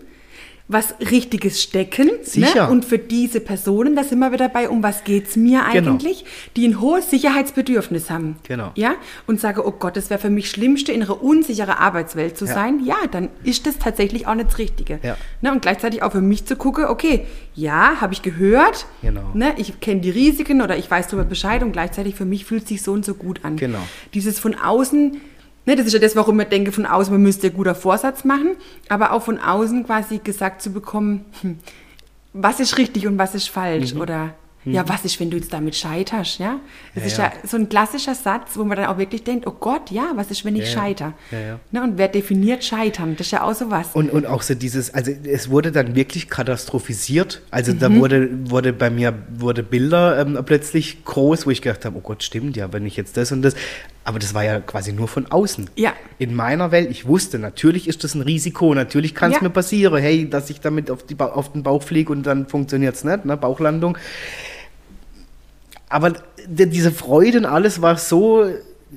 was 0.72 0.94
Richtiges 1.00 1.62
stecken. 1.62 2.06
Ne? 2.06 2.18
Sicher. 2.22 2.66
Ne? 2.66 2.70
Und 2.70 2.84
für 2.84 2.98
diese 2.98 3.40
Personen, 3.40 3.96
da 3.96 4.04
sind 4.04 4.18
wir 4.18 4.32
wieder 4.32 4.48
dabei, 4.48 4.68
um 4.68 4.82
was 4.82 5.04
geht 5.04 5.28
es 5.28 5.36
mir 5.36 5.62
genau. 5.72 5.92
eigentlich, 5.92 6.20
genau. 6.20 6.30
die 6.56 6.68
ein 6.68 6.80
hohes 6.80 7.10
Sicherheitsbedürfnis 7.10 8.10
haben. 8.10 8.36
Genau. 8.44 8.72
Ja? 8.74 8.94
Und 9.26 9.40
sage, 9.40 9.66
oh 9.66 9.72
Gott, 9.72 9.96
das 9.96 10.10
wäre 10.10 10.20
für 10.20 10.30
mich 10.30 10.50
Schlimmste, 10.50 10.92
in 10.92 11.02
einer 11.02 11.22
unsicheren 11.22 11.74
Arbeitswelt 11.74 12.36
zu 12.36 12.46
ja. 12.46 12.54
sein. 12.54 12.84
Ja, 12.84 12.96
dann 13.10 13.28
ist 13.44 13.66
das 13.66 13.78
tatsächlich 13.78 14.26
auch 14.26 14.34
nicht 14.34 14.48
das 14.48 14.58
Richtige. 14.58 14.98
Ja. 15.02 15.16
Ne? 15.40 15.52
Und 15.52 15.62
gleichzeitig 15.62 16.02
auch 16.02 16.12
für 16.12 16.20
mich 16.20 16.44
zu 16.46 16.56
gucken, 16.56 16.84
okay, 16.84 17.26
ja, 17.54 18.00
habe 18.00 18.14
ich 18.14 18.22
gehört, 18.22 18.86
genau. 19.02 19.30
ne? 19.34 19.54
ich 19.58 19.80
kenne 19.80 20.00
die 20.00 20.10
Risiken 20.10 20.62
oder 20.62 20.76
ich 20.76 20.90
weiß 20.90 21.08
darüber 21.08 21.24
Bescheid 21.24 21.62
und 21.62 21.72
gleichzeitig 21.72 22.14
für 22.14 22.24
mich 22.24 22.44
fühlt 22.44 22.62
es 22.62 22.68
sich 22.68 22.82
so 22.82 22.92
und 22.92 23.04
so 23.04 23.14
gut 23.14 23.44
an. 23.44 23.56
Genau. 23.56 23.80
Dieses 24.14 24.38
von 24.38 24.54
außen 24.54 25.20
Ne, 25.64 25.76
das 25.76 25.86
ist 25.86 25.92
ja 25.92 25.98
das, 26.00 26.16
warum 26.16 26.40
ich 26.40 26.48
denke, 26.48 26.72
von 26.72 26.86
außen, 26.86 27.12
man 27.12 27.22
müsste 27.22 27.50
guter 27.50 27.74
Vorsatz 27.74 28.24
machen, 28.24 28.56
aber 28.88 29.12
auch 29.12 29.22
von 29.22 29.38
außen 29.38 29.84
quasi 29.84 30.18
gesagt 30.18 30.60
zu 30.60 30.72
bekommen, 30.72 31.24
hm, 31.40 31.58
was 32.32 32.58
ist 32.60 32.78
richtig 32.78 33.06
und 33.06 33.18
was 33.18 33.34
ist 33.34 33.48
falsch 33.48 33.94
mhm. 33.94 34.00
oder 34.00 34.34
ja, 34.64 34.82
mhm. 34.82 34.88
was 34.88 35.04
ist, 35.04 35.18
wenn 35.18 35.30
du 35.30 35.36
jetzt 35.36 35.52
damit 35.52 35.74
scheiterst, 35.74 36.38
ja? 36.38 36.60
Das 36.94 37.02
ja, 37.02 37.06
ist 37.08 37.18
ja. 37.18 37.24
ja. 37.24 37.32
so 37.48 37.56
ein 37.56 37.68
klassischer 37.68 38.14
Satz, 38.14 38.50
wo 38.54 38.64
man 38.64 38.76
dann 38.76 38.86
auch 38.86 38.98
wirklich 38.98 39.24
denkt, 39.24 39.46
oh 39.46 39.56
Gott, 39.58 39.90
ja, 39.90 40.12
was 40.14 40.30
ist, 40.30 40.44
wenn 40.44 40.54
ich 40.54 40.72
ja, 40.72 40.80
scheiter? 40.80 41.14
Ja, 41.32 41.58
ne? 41.72 41.82
Und 41.82 41.98
wer 41.98 42.06
definiert 42.06 42.62
Scheitern? 42.62 43.16
Das 43.16 43.26
ist 43.26 43.32
ja 43.32 43.42
auch 43.42 43.54
so 43.54 43.70
was. 43.70 43.88
Und, 43.94 44.10
und 44.10 44.26
auch 44.26 44.42
so 44.42 44.54
dieses, 44.54 44.94
also 44.94 45.10
es 45.10 45.50
wurde 45.50 45.72
dann 45.72 45.96
wirklich 45.96 46.28
katastrophisiert. 46.28 47.42
Also 47.50 47.72
mhm. 47.72 47.78
da 47.80 47.94
wurde, 47.94 48.28
wurde 48.50 48.72
bei 48.72 48.90
mir, 48.90 49.14
wurde 49.34 49.64
Bilder 49.64 50.20
ähm, 50.20 50.38
plötzlich 50.46 51.04
groß, 51.04 51.46
wo 51.46 51.50
ich 51.50 51.60
gedacht 51.60 51.84
habe, 51.84 51.98
oh 51.98 52.00
Gott, 52.00 52.22
stimmt 52.22 52.56
ja, 52.56 52.72
wenn 52.72 52.86
ich 52.86 52.96
jetzt 52.96 53.16
das 53.16 53.32
und 53.32 53.42
das. 53.42 53.54
Aber 54.04 54.18
das 54.18 54.34
war 54.34 54.44
ja 54.44 54.60
quasi 54.60 54.92
nur 54.92 55.08
von 55.08 55.30
außen. 55.30 55.70
Ja. 55.76 55.92
In 56.18 56.34
meiner 56.34 56.72
Welt, 56.72 56.90
ich 56.90 57.06
wusste, 57.06 57.38
natürlich 57.38 57.88
ist 57.88 58.02
das 58.04 58.14
ein 58.14 58.22
Risiko, 58.22 58.74
natürlich 58.74 59.14
kann 59.14 59.32
es 59.32 59.40
mir 59.40 59.50
passieren, 59.50 60.00
hey, 60.00 60.28
dass 60.28 60.50
ich 60.50 60.60
damit 60.60 60.90
auf, 60.90 61.04
die, 61.04 61.18
auf 61.18 61.52
den 61.52 61.62
Bauch 61.62 61.82
fliege 61.82 62.12
und 62.12 62.24
dann 62.24 62.48
funktioniert 62.48 62.96
es 62.96 63.04
nicht, 63.04 63.24
ne? 63.24 63.36
Bauchlandung. 63.36 63.96
Aber 65.92 66.14
diese 66.46 66.90
Freude 66.90 67.38
und 67.38 67.44
alles 67.44 67.82
war 67.82 67.96
so 67.96 68.46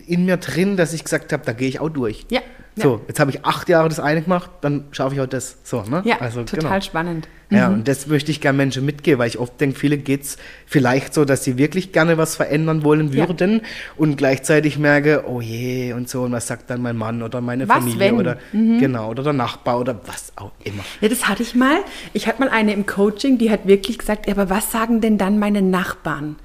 in 0.08 0.26
mir 0.26 0.38
drin, 0.38 0.78
dass 0.78 0.94
ich 0.94 1.04
gesagt 1.04 1.34
habe, 1.34 1.44
da 1.46 1.54
gehe 1.54 1.68
ich 1.68 1.80
auch 1.80 1.90
durch. 1.90 2.26
Ja. 2.30 2.42
So, 2.78 3.00
jetzt 3.08 3.22
habe 3.22 3.32
ich 3.32 3.46
acht 3.46 3.70
Jahre 3.70 3.88
das 3.88 4.02
eine 4.02 4.22
gemacht, 4.22 4.50
dann 4.60 4.86
schaffe 4.92 5.16
ich 5.16 5.22
auch 5.22 5.28
das. 5.28 5.58
So, 5.64 5.84
ne? 5.84 6.02
Ja, 6.04 6.20
also, 6.20 6.44
total 6.44 6.72
genau. 6.72 6.82
spannend. 6.82 7.28
Ja, 7.50 7.70
mhm. 7.70 7.76
und 7.76 7.88
das 7.88 8.08
möchte 8.08 8.32
ich 8.32 8.42
gerne 8.42 8.58
Menschen 8.58 8.86
mitgeben, 8.86 9.20
weil 9.20 9.30
ich 9.30 9.38
oft 9.38 9.62
denke, 9.62 9.80
viele 9.80 9.98
geht 9.98 10.24
es 10.24 10.38
vielleicht 10.66 11.14
so, 11.14 11.26
dass 11.26 11.44
sie 11.44 11.58
wirklich 11.58 11.94
gerne 11.94 12.18
was 12.18 12.36
verändern 12.36 12.84
wollen 12.84 13.14
würden 13.14 13.62
ja. 13.62 13.68
und 13.98 14.18
gleichzeitig 14.18 14.78
merke, 14.78 15.24
oh 15.28 15.40
je, 15.40 15.94
und 15.94 16.10
so, 16.10 16.24
und 16.24 16.32
was 16.32 16.48
sagt 16.48 16.70
dann 16.70 16.82
mein 16.82 16.98
Mann 16.98 17.22
oder 17.22 17.40
meine 17.42 17.70
was, 17.70 17.78
Familie 17.78 18.00
wenn? 18.00 18.16
oder 18.16 18.38
mhm. 18.52 18.80
genau, 18.80 19.12
oder 19.12 19.24
der 19.24 19.34
Nachbar 19.34 19.80
oder 19.80 20.02
was 20.06 20.34
auch 20.36 20.52
immer. 20.64 20.84
Ja, 21.02 21.08
das 21.08 21.28
hatte 21.28 21.44
ich 21.44 21.56
mal. 21.56 21.78
Ich 22.14 22.28
hatte 22.28 22.42
mal 22.42 22.50
eine 22.50 22.74
im 22.74 22.86
Coaching, 22.86 23.38
die 23.38 23.52
hat 23.52 23.68
wirklich 23.68 24.00
gesagt, 24.00 24.28
ja, 24.28 24.34
aber 24.34 24.50
was 24.50 24.72
sagen 24.72 25.00
denn 25.00 25.18
dann 25.18 25.40
meine 25.40 25.62
Nachbarn? 25.62 26.36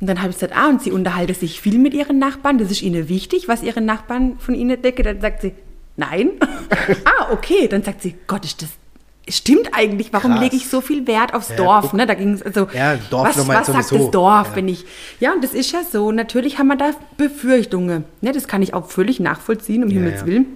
Und 0.00 0.08
dann 0.08 0.20
habe 0.20 0.30
ich 0.30 0.36
gesagt, 0.36 0.54
ah, 0.56 0.68
und 0.68 0.82
sie 0.82 0.92
unterhalten 0.92 1.34
sich 1.34 1.60
viel 1.60 1.78
mit 1.78 1.94
ihren 1.94 2.18
Nachbarn, 2.18 2.58
das 2.58 2.70
ist 2.70 2.82
ihnen 2.82 3.08
wichtig, 3.08 3.48
was 3.48 3.62
ihre 3.62 3.80
Nachbarn 3.80 4.38
von 4.38 4.54
ihnen 4.54 4.80
denken. 4.80 5.04
Dann 5.04 5.20
sagt 5.20 5.42
sie, 5.42 5.52
nein. 5.96 6.30
ah, 7.04 7.32
okay. 7.32 7.68
Dann 7.68 7.82
sagt 7.82 8.02
sie, 8.02 8.14
Gott, 8.26 8.44
ist 8.44 8.62
das 8.62 8.70
stimmt 9.28 9.70
eigentlich, 9.72 10.12
warum 10.12 10.32
Krass. 10.32 10.42
lege 10.42 10.56
ich 10.56 10.68
so 10.68 10.80
viel 10.80 11.06
Wert 11.06 11.34
aufs 11.34 11.48
ja, 11.50 11.56
Dorf? 11.56 11.92
Ne? 11.92 12.06
Da 12.06 12.14
ging 12.14 12.34
es 12.34 12.42
also, 12.42 12.68
ja, 12.72 12.96
Dorf 13.10 13.36
was, 13.36 13.48
was 13.48 13.66
sagt 13.66 13.92
das 13.92 14.10
Dorf, 14.10 14.50
ja. 14.50 14.56
wenn 14.56 14.68
ich, 14.68 14.84
ja, 15.20 15.32
und 15.32 15.42
das 15.42 15.52
ist 15.52 15.72
ja 15.72 15.80
so, 15.82 16.12
natürlich 16.12 16.58
haben 16.58 16.68
wir 16.68 16.76
da 16.76 16.90
Befürchtungen, 17.16 18.04
ne? 18.20 18.32
das 18.32 18.46
kann 18.46 18.62
ich 18.62 18.74
auch 18.74 18.86
völlig 18.86 19.18
nachvollziehen, 19.18 19.82
um 19.82 19.90
ja, 19.90 19.96
Himmels 19.96 20.26
Willen. 20.26 20.46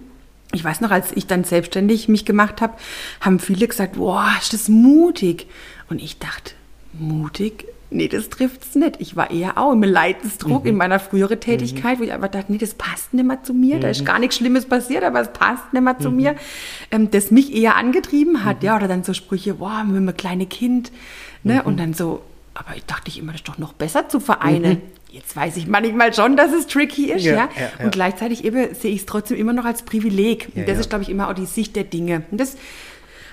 Ich 0.52 0.64
weiß 0.64 0.80
noch, 0.80 0.90
als 0.90 1.12
ich 1.14 1.26
dann 1.26 1.44
selbstständig 1.44 2.08
mich 2.08 2.24
gemacht 2.24 2.60
habe, 2.60 2.74
haben 3.20 3.38
viele 3.38 3.68
gesagt, 3.68 3.96
boah, 3.96 4.28
ist 4.40 4.52
das 4.52 4.68
mutig. 4.68 5.46
Und 5.88 6.02
ich 6.02 6.18
dachte, 6.18 6.54
mutig? 6.92 7.66
Nee, 7.90 8.08
das 8.08 8.28
trifft 8.28 8.62
es 8.62 8.74
nicht. 8.74 9.00
Ich 9.00 9.16
war 9.16 9.30
eher 9.30 9.58
auch 9.58 9.72
im 9.72 9.82
Leidensdruck 9.82 10.64
mhm. 10.64 10.70
in 10.70 10.76
meiner 10.76 11.00
früheren 11.00 11.40
Tätigkeit, 11.40 11.96
mhm. 11.96 12.00
wo 12.00 12.04
ich 12.04 12.12
einfach 12.12 12.28
dachte, 12.28 12.52
nee, 12.52 12.58
das 12.58 12.74
passt 12.74 13.12
nicht 13.12 13.26
mehr 13.26 13.42
zu 13.42 13.52
mir. 13.52 13.76
Mhm. 13.76 13.80
Da 13.80 13.88
ist 13.88 14.02
mhm. 14.02 14.06
gar 14.06 14.18
nichts 14.18 14.36
Schlimmes 14.36 14.66
passiert, 14.66 15.04
aber 15.04 15.20
es 15.20 15.32
passt 15.32 15.72
nicht 15.72 15.82
mehr 15.82 15.98
zu 15.98 16.10
mhm. 16.10 16.16
mir. 16.16 16.36
Ähm, 16.90 17.10
das 17.10 17.30
mich 17.30 17.54
eher 17.54 17.76
angetrieben 17.76 18.44
hat, 18.44 18.62
mhm. 18.62 18.66
ja, 18.66 18.76
oder 18.76 18.88
dann 18.88 19.04
so 19.04 19.12
Sprüche, 19.12 19.54
boah, 19.54 19.84
mit 19.84 19.96
einem 19.96 20.16
kleinen 20.16 20.48
Kind, 20.48 20.92
ne, 21.42 21.62
und 21.62 21.78
dann 21.78 21.94
so, 21.94 22.22
aber 22.54 22.76
ich 22.76 22.84
dachte 22.84 23.08
ich 23.08 23.18
immer, 23.18 23.32
das 23.32 23.40
ist 23.40 23.48
doch 23.48 23.58
noch 23.58 23.72
besser 23.72 24.08
zu 24.08 24.20
vereinen. 24.20 24.82
Jetzt 25.10 25.34
weiß 25.34 25.56
ich 25.56 25.66
manchmal 25.66 26.14
schon, 26.14 26.36
dass 26.36 26.52
es 26.52 26.68
tricky 26.68 27.10
ist, 27.10 27.24
ja. 27.24 27.34
ja? 27.34 27.48
ja 27.58 27.84
und 27.84 27.90
gleichzeitig 27.90 28.44
eben 28.44 28.74
sehe 28.74 28.92
ich 28.92 29.00
es 29.00 29.06
trotzdem 29.06 29.36
immer 29.38 29.52
noch 29.52 29.64
als 29.64 29.82
Privileg. 29.82 30.50
Und 30.54 30.68
das 30.68 30.78
ist, 30.78 30.88
glaube 30.88 31.02
ich, 31.02 31.10
immer 31.10 31.28
auch 31.28 31.34
die 31.34 31.46
Sicht 31.46 31.74
der 31.74 31.82
Dinge. 31.82 32.22
Und 32.30 32.40
das 32.40 32.56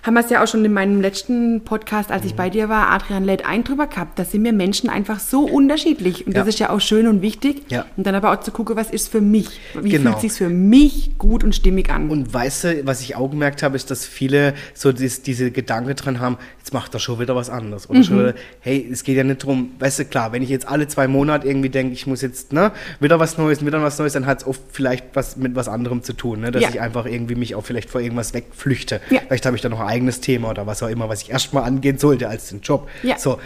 haben 0.03 0.13
wir 0.13 0.21
es 0.21 0.29
ja 0.29 0.43
auch 0.43 0.47
schon 0.47 0.63
in 0.63 0.73
meinem 0.73 1.01
letzten 1.01 1.63
Podcast, 1.63 2.11
als 2.11 2.25
ich 2.25 2.35
bei 2.35 2.49
dir 2.49 2.69
war, 2.69 2.91
Adrian 2.91 3.23
lädt 3.23 3.45
ein 3.45 3.63
drüber 3.63 3.87
gehabt. 3.87 4.17
Da 4.19 4.25
sind 4.25 4.41
mir 4.41 4.53
Menschen 4.53 4.89
einfach 4.89 5.19
so 5.19 5.41
unterschiedlich. 5.41 6.25
Und 6.25 6.33
ja. 6.33 6.39
das 6.39 6.49
ist 6.49 6.59
ja 6.59 6.69
auch 6.69 6.79
schön 6.79 7.07
und 7.07 7.21
wichtig. 7.21 7.63
Ja. 7.69 7.85
Und 7.97 8.05
dann 8.05 8.15
aber 8.15 8.31
auch 8.31 8.39
zu 8.39 8.51
gucken, 8.51 8.75
was 8.75 8.89
ist 8.89 9.09
für 9.09 9.21
mich? 9.21 9.59
Wie 9.79 9.89
genau. 9.89 10.11
fühlt 10.11 10.21
sich 10.21 10.31
für 10.33 10.49
mich 10.49 11.17
gut 11.17 11.43
und 11.43 11.55
stimmig 11.55 11.89
an? 11.89 12.09
Und 12.09 12.33
weißt 12.33 12.63
du, 12.63 12.85
was 12.85 13.01
ich 13.01 13.15
auch 13.15 13.29
gemerkt 13.29 13.63
habe, 13.63 13.75
ist, 13.75 13.91
dass 13.91 14.05
viele 14.05 14.53
so 14.73 14.91
dies, 14.91 15.21
diese 15.21 15.51
Gedanken 15.51 15.95
dran 15.95 16.19
haben, 16.19 16.37
jetzt 16.59 16.73
macht 16.73 16.93
er 16.93 16.99
schon 16.99 17.19
wieder 17.19 17.35
was 17.35 17.49
anderes. 17.49 17.89
Oder 17.89 17.99
mhm. 17.99 18.03
schon 18.03 18.19
wieder, 18.19 18.33
hey, 18.61 18.87
es 18.91 19.03
geht 19.03 19.17
ja 19.17 19.23
nicht 19.23 19.43
darum, 19.43 19.71
weißt 19.79 19.99
du, 19.99 20.05
klar, 20.05 20.31
wenn 20.31 20.41
ich 20.41 20.49
jetzt 20.49 20.67
alle 20.67 20.87
zwei 20.87 21.07
Monate 21.07 21.47
irgendwie 21.47 21.69
denke, 21.69 21.93
ich 21.93 22.07
muss 22.07 22.21
jetzt 22.21 22.53
ne, 22.53 22.71
wieder 22.99 23.19
was 23.19 23.37
Neues, 23.37 23.65
wieder 23.65 23.81
was 23.81 23.99
Neues, 23.99 24.13
dann 24.13 24.25
hat 24.25 24.39
es 24.41 24.47
oft 24.47 24.61
vielleicht 24.71 25.05
was 25.13 25.37
mit 25.37 25.55
was 25.55 25.67
anderem 25.67 26.03
zu 26.03 26.13
tun. 26.13 26.41
Ne? 26.41 26.51
Dass 26.51 26.61
ja. 26.61 26.69
ich 26.69 26.81
einfach 26.81 27.05
irgendwie 27.05 27.35
mich 27.35 27.55
auch 27.55 27.65
vielleicht 27.65 27.89
vor 27.89 28.01
irgendwas 28.01 28.33
wegflüchte. 28.33 29.01
Vielleicht 29.27 29.45
habe 29.45 29.55
ich 29.55 29.61
da 29.61 29.69
noch 29.69 29.79
ein 29.79 29.96
eigenes 29.97 30.21
Thema 30.21 30.49
oder 30.49 30.67
was 30.67 30.81
auch 30.83 30.89
immer, 30.89 31.09
was 31.09 31.23
ich 31.23 31.31
erstmal 31.31 31.63
angehen 31.63 31.97
sollte 31.97 32.29
als 32.29 32.49
den 32.49 32.61
Job. 32.61 32.89
Ja. 33.03 33.17
So. 33.17 33.39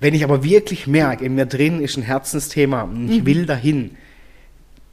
Wenn 0.00 0.14
ich 0.14 0.22
aber 0.22 0.44
wirklich 0.44 0.86
merke, 0.86 1.24
in 1.24 1.34
mir 1.34 1.46
drin 1.46 1.80
ist 1.80 1.96
ein 1.96 2.04
Herzensthema, 2.04 2.88
ich 3.08 3.22
mhm. 3.22 3.26
will 3.26 3.46
dahin, 3.46 3.96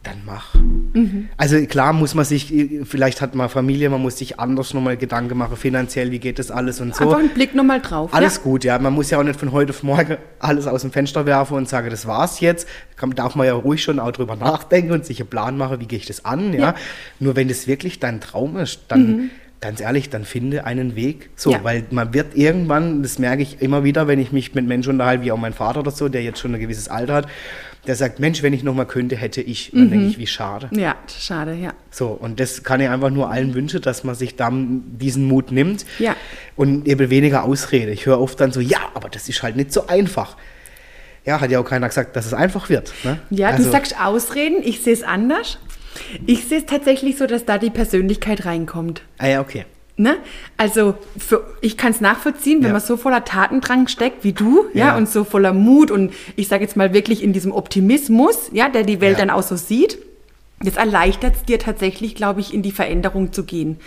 dann 0.01 0.21
mach. 0.25 0.55
Mhm. 0.55 1.29
Also 1.37 1.63
klar 1.65 1.93
muss 1.93 2.15
man 2.15 2.25
sich, 2.25 2.53
vielleicht 2.83 3.21
hat 3.21 3.35
man 3.35 3.49
Familie, 3.49 3.89
man 3.89 4.01
muss 4.01 4.17
sich 4.17 4.39
anders 4.39 4.73
nochmal 4.73 4.97
Gedanken 4.97 5.37
machen, 5.37 5.57
finanziell, 5.57 6.11
wie 6.11 6.19
geht 6.19 6.39
das 6.39 6.49
alles 6.49 6.79
und 6.79 6.95
so. 6.95 7.03
Einfach 7.03 7.19
einen 7.19 7.29
Blick 7.29 7.53
nochmal 7.53 7.81
drauf. 7.81 8.13
Alles 8.13 8.37
ja. 8.37 8.41
gut, 8.43 8.63
ja. 8.63 8.79
Man 8.79 8.93
muss 8.93 9.09
ja 9.11 9.19
auch 9.19 9.23
nicht 9.23 9.39
von 9.39 9.51
heute 9.51 9.71
auf 9.71 9.83
morgen 9.83 10.17
alles 10.39 10.65
aus 10.67 10.81
dem 10.81 10.91
Fenster 10.91 11.25
werfen 11.25 11.57
und 11.57 11.69
sagen, 11.69 11.89
das 11.89 12.07
war's 12.07 12.39
jetzt. 12.39 12.67
Kann, 12.95 13.11
darf 13.11 13.35
man 13.35 13.45
ja 13.45 13.53
ruhig 13.53 13.83
schon 13.83 13.99
auch 13.99 14.11
drüber 14.11 14.35
nachdenken 14.39 14.91
und 14.91 15.05
sich 15.05 15.19
einen 15.19 15.29
Plan 15.29 15.57
machen, 15.57 15.79
wie 15.81 15.87
gehe 15.87 15.99
ich 15.99 16.05
das 16.05 16.25
an, 16.25 16.53
ja. 16.53 16.59
ja. 16.59 16.75
Nur 17.19 17.35
wenn 17.35 17.47
das 17.47 17.67
wirklich 17.67 17.99
dein 17.99 18.21
Traum 18.21 18.57
ist, 18.57 18.81
dann, 18.87 19.07
mhm 19.07 19.29
ganz 19.61 19.81
ehrlich, 19.81 20.09
dann 20.09 20.25
finde 20.25 20.65
einen 20.65 20.95
Weg. 20.95 21.29
So, 21.35 21.51
ja. 21.51 21.63
weil 21.63 21.85
man 21.91 22.13
wird 22.13 22.35
irgendwann, 22.35 23.03
das 23.03 23.19
merke 23.19 23.41
ich 23.41 23.61
immer 23.61 23.83
wieder, 23.83 24.07
wenn 24.07 24.19
ich 24.19 24.31
mich 24.31 24.53
mit 24.53 24.65
Menschen 24.65 24.91
unterhalte, 24.91 25.23
wie 25.23 25.31
auch 25.31 25.37
mein 25.37 25.53
Vater 25.53 25.79
oder 25.79 25.91
so, 25.91 26.09
der 26.09 26.23
jetzt 26.23 26.39
schon 26.39 26.53
ein 26.53 26.61
gewisses 26.61 26.87
Alter 26.87 27.13
hat, 27.15 27.27
der 27.87 27.95
sagt, 27.95 28.19
Mensch, 28.19 28.41
wenn 28.41 28.53
ich 28.53 28.63
noch 28.63 28.73
mal 28.73 28.85
könnte, 28.85 29.15
hätte 29.15 29.41
ich. 29.41 29.73
Und 29.73 29.79
dann 29.79 29.87
mhm. 29.87 29.91
denke 29.91 30.07
ich, 30.07 30.17
wie 30.17 30.27
schade. 30.27 30.69
Ja, 30.71 30.95
schade, 31.07 31.53
ja. 31.53 31.73
So, 31.91 32.07
und 32.07 32.39
das 32.39 32.63
kann 32.63 32.81
ich 32.81 32.89
einfach 32.89 33.11
nur 33.11 33.29
allen 33.29 33.53
wünschen, 33.53 33.81
dass 33.81 34.03
man 34.03 34.15
sich 34.15 34.35
dann 34.35 34.83
diesen 34.97 35.27
Mut 35.27 35.51
nimmt 35.51 35.85
ja. 35.99 36.15
und 36.55 36.87
eben 36.87 37.09
weniger 37.09 37.43
Ausrede. 37.43 37.91
Ich 37.91 38.05
höre 38.05 38.19
oft 38.19 38.39
dann 38.39 38.51
so, 38.51 38.59
ja, 38.59 38.79
aber 38.93 39.09
das 39.09 39.29
ist 39.29 39.43
halt 39.43 39.55
nicht 39.55 39.71
so 39.71 39.87
einfach. 39.87 40.35
Ja, 41.25 41.41
hat 41.41 41.49
ja 41.49 41.59
auch 41.59 41.65
keiner 41.65 41.87
gesagt, 41.87 42.15
dass 42.15 42.27
es 42.27 42.33
einfach 42.33 42.69
wird. 42.69 42.93
Ne? 43.03 43.19
Ja, 43.31 43.49
also, 43.49 43.63
du 43.63 43.71
sagst 43.71 43.99
Ausreden, 43.99 44.57
ich 44.63 44.81
sehe 44.81 44.93
es 44.93 45.01
anders. 45.01 45.57
Ich 46.25 46.45
sehe 46.45 46.59
es 46.59 46.65
tatsächlich 46.65 47.17
so, 47.17 47.27
dass 47.27 47.45
da 47.45 47.57
die 47.57 47.69
Persönlichkeit 47.69 48.45
reinkommt. 48.45 49.01
Ah 49.17 49.27
ja, 49.27 49.41
okay. 49.41 49.65
Ne? 49.97 50.17
Also 50.57 50.95
für, 51.17 51.45
ich 51.61 51.77
kann 51.77 51.91
es 51.91 52.01
nachvollziehen, 52.01 52.59
wenn 52.59 52.67
ja. 52.67 52.73
man 52.73 52.81
so 52.81 52.97
voller 52.97 53.23
Tatendrang 53.23 53.87
steckt 53.87 54.25
wie 54.25 54.33
du, 54.33 54.65
ja, 54.73 54.87
ja 54.87 54.97
und 54.97 55.07
so 55.07 55.23
voller 55.23 55.53
Mut 55.53 55.89
und 55.89 56.13
ich 56.35 56.49
sage 56.49 56.63
jetzt 56.63 56.75
mal 56.75 56.93
wirklich 56.93 57.23
in 57.23 57.31
diesem 57.31 57.53
Optimismus, 57.53 58.49
ja, 58.51 58.67
der 58.67 58.83
die 58.83 58.99
Welt 58.99 59.17
ja. 59.17 59.25
dann 59.25 59.29
auch 59.29 59.43
so 59.43 59.55
sieht. 59.55 59.97
Das 60.63 60.77
erleichtert 60.77 61.35
es 61.35 61.43
dir 61.43 61.59
tatsächlich, 61.59 62.15
glaube 62.15 62.39
ich, 62.39 62.53
in 62.53 62.61
die 62.61 62.71
Veränderung 62.71 63.33
zu 63.33 63.43
gehen. 63.43 63.77